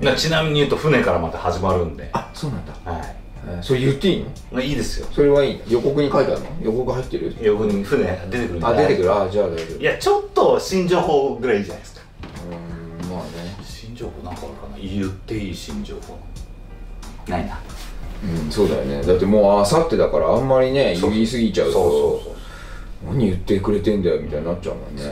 [0.00, 2.10] なちなみに言うと船からまた始まるんで。
[2.12, 4.20] あそうなんだ、はえーそれ言っていい
[4.52, 4.58] の？
[4.58, 5.06] あいいですよ。
[5.12, 5.62] それはいいの？
[5.68, 6.46] 予告に書いてあるの？
[6.62, 7.34] 予告入ってる？
[7.40, 9.14] 横に船出てくるんじゃあ出てくる。
[9.14, 9.78] あじゃあ大丈夫。
[9.78, 12.02] いやちょっと新情報ぐらいいいじゃないですか。
[13.02, 13.30] うんまあね。
[13.62, 14.78] 新情報なんかあるかな？
[14.78, 16.18] 言っていい新情報。
[17.28, 17.58] ないな。
[18.22, 19.02] うんそうだよね。
[19.02, 21.10] だってもうあさってだからあんまりねそう。
[21.10, 21.72] 言い過ぎちゃうと。
[21.72, 22.39] そうそうそう
[23.04, 25.02] 何言ってくれてんだよみたいになっちゃうもんね。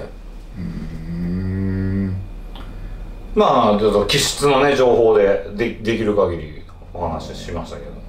[0.57, 2.17] うーん。
[3.35, 6.63] まあちょっと気質のね情報ででできる限り
[6.93, 7.91] お話ししましたけど。
[7.91, 8.01] なる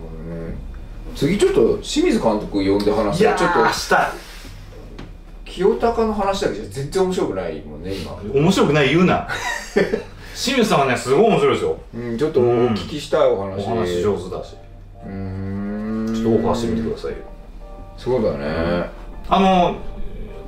[0.00, 0.54] ほどね。
[1.14, 4.08] 次ちょっと清水監督呼んで話すちょっとしたい。
[5.44, 8.12] 清高の話だけじゃ全然面白くないもんね今。
[8.34, 9.26] 面白くない言うな。
[10.36, 11.78] 清水さんはねすごい面白いですよ。
[11.94, 13.64] うんちょっとお聞きしたいお話。
[13.64, 14.54] お話上手だし。
[15.04, 16.14] うーん。
[16.14, 17.16] ちょっとオファーしてみてくださいよ。
[17.96, 18.97] そうだね
[19.28, 19.76] あの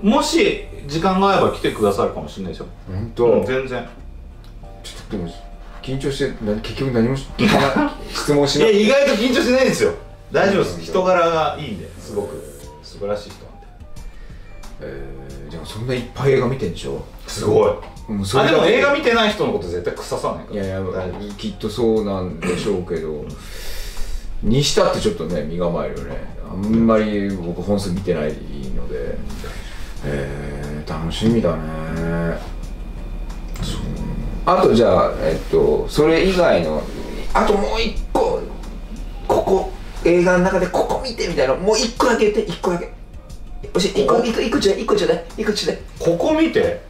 [0.02, 2.66] もし時間が合えば来てくださるかもしれないですよ。
[2.88, 3.88] 本当、うん全然。
[4.82, 5.30] ちょっとでも
[5.82, 7.16] 緊張してな結局何も
[8.12, 9.92] 質問しないいや意外と緊張しないんですよ。
[10.32, 10.80] 大丈夫です。
[10.80, 12.42] 人柄がいいんですごく。
[12.82, 13.66] 素晴らしい人なんで。
[14.82, 17.02] えー、でもそんないっぱい映画見てんでしょ？
[17.26, 17.72] すごい。
[18.12, 20.54] もあでも映画見てない人のこと絶対腐さないから。
[20.54, 23.24] いやいやきっとそうなんでしょうけど。
[24.42, 26.16] にしたってちょっとね身構えるよね
[26.51, 28.32] あんまり僕本数見てない
[28.74, 29.16] ので
[30.05, 32.38] えー、楽しみだね。
[33.62, 33.80] そう。
[34.46, 36.82] あとじゃあえっとそれ以外の
[37.34, 38.40] あともう一個
[39.28, 39.72] ここ
[40.05, 41.55] 映画の中でここ見てみたいな。
[41.55, 42.92] もう一個だけ言って一個だけ。
[43.62, 45.82] 一個一個一個ちょうだい一個ちょうだい一個ちょうだい。
[45.98, 46.80] ここ見て。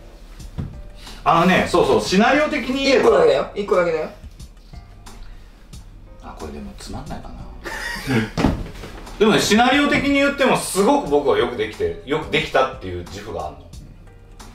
[1.22, 3.50] あのねそうそうシナリオ的に言え一個だばけだよ。
[3.56, 4.10] 一個だけだよ。
[6.22, 7.34] あこれでもつまんないかな
[9.20, 13.66] でもねシナリオ的に言ってもすごく僕はよくできてよくできたっていう自負があるの。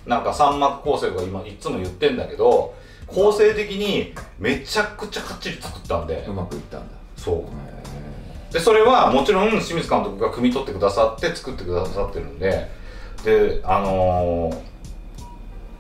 [0.08, 2.74] なんか三幕構成とか今いつも言ってんだけど
[3.06, 6.26] 構成的にめちゃくちゃかっちり作ったんで。
[6.28, 6.96] うまくいったんだ。
[7.16, 8.54] そう。
[8.54, 12.68] でそれはもちろん清水監督が汲み取ってくださって作ってくださってるんで。
[13.24, 14.58] であのー、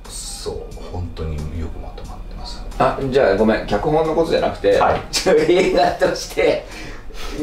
[0.07, 2.63] そう本当によくまとまってます。
[2.77, 5.01] あじゃあごめん脚本のことじゃなくて、はい。
[5.51, 6.67] 映画として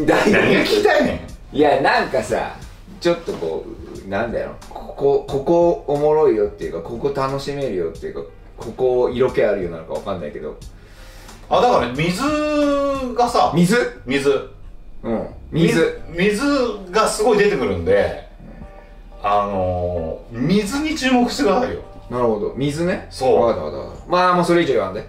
[0.07, 2.57] 大何が聞きたいねんいやなんかさ
[3.00, 3.64] ちょっとこ
[4.07, 4.57] うなんだよ。
[4.68, 8.20] ここここおもろいよっていうかここ楽しめるよっていうか
[8.57, 10.57] ここ色気あるよなのかわかんないけど。
[11.50, 12.22] あだから水
[13.14, 14.00] がさ水？
[14.07, 14.50] 水。
[15.03, 15.28] うん。
[15.50, 16.42] 水み水。
[16.90, 18.28] がすごい出てくるんで
[19.22, 21.80] あのー、水に注目してくださいよ、
[22.11, 22.55] なるほど。
[22.57, 23.07] 水ね？
[23.11, 23.40] そう。
[23.42, 24.11] わかったわかったわかった。
[24.11, 25.07] まあもうそれ以上言わんで、うん、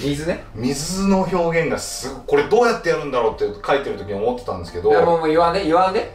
[0.00, 0.44] 水ね。
[0.54, 4.90] 水の表現がすごこれどうやってやるんだろうって書いてる時に思ってたんですけど。
[4.90, 6.12] いやもうもう言わんで言わんで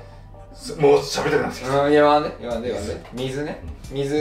[0.54, 3.64] すもう喋りたくなってきたうん言わんで言わんで言わんで水ね。
[3.92, 4.16] 水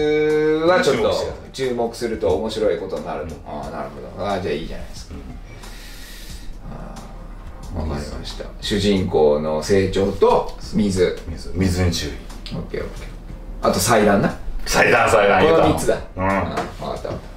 [0.67, 1.13] はちょっと
[1.53, 4.27] 注目すると面白いことになると、ああなるほど。
[4.27, 5.15] ああじゃあいいじゃないですか。
[7.75, 8.45] わかりました。
[8.61, 11.17] 主人公の成長と水。
[11.29, 11.53] 水。
[11.55, 12.11] 水に注意。
[12.53, 13.69] オッケーオッケー。
[13.69, 14.37] あと祭壇な。
[14.67, 15.45] 祭壇祭壇。
[15.45, 15.99] この3つだ。
[16.17, 16.27] うん。
[16.27, 17.30] 分かった分かった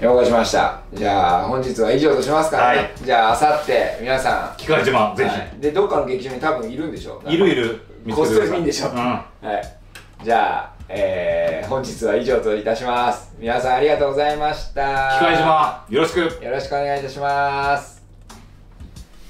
[0.00, 0.80] 了解しました。
[0.94, 2.92] じゃあ本日は以上としますからね、はい。
[3.02, 4.56] じゃああさって皆さん。
[4.56, 5.50] 機械自慢ぜひ、はい。
[5.60, 7.80] でどっかの劇場に多分いるんでしょいるいる
[8.14, 8.92] こっそり見んでしょう。
[8.92, 8.96] ん。
[8.96, 10.24] はい。
[10.24, 13.34] じゃあ、えー、本日は以上といたします。
[13.38, 15.18] 皆さんありがとうございました。
[15.18, 16.44] 機械自慢よろしく。
[16.44, 17.99] よろしくお願いいたします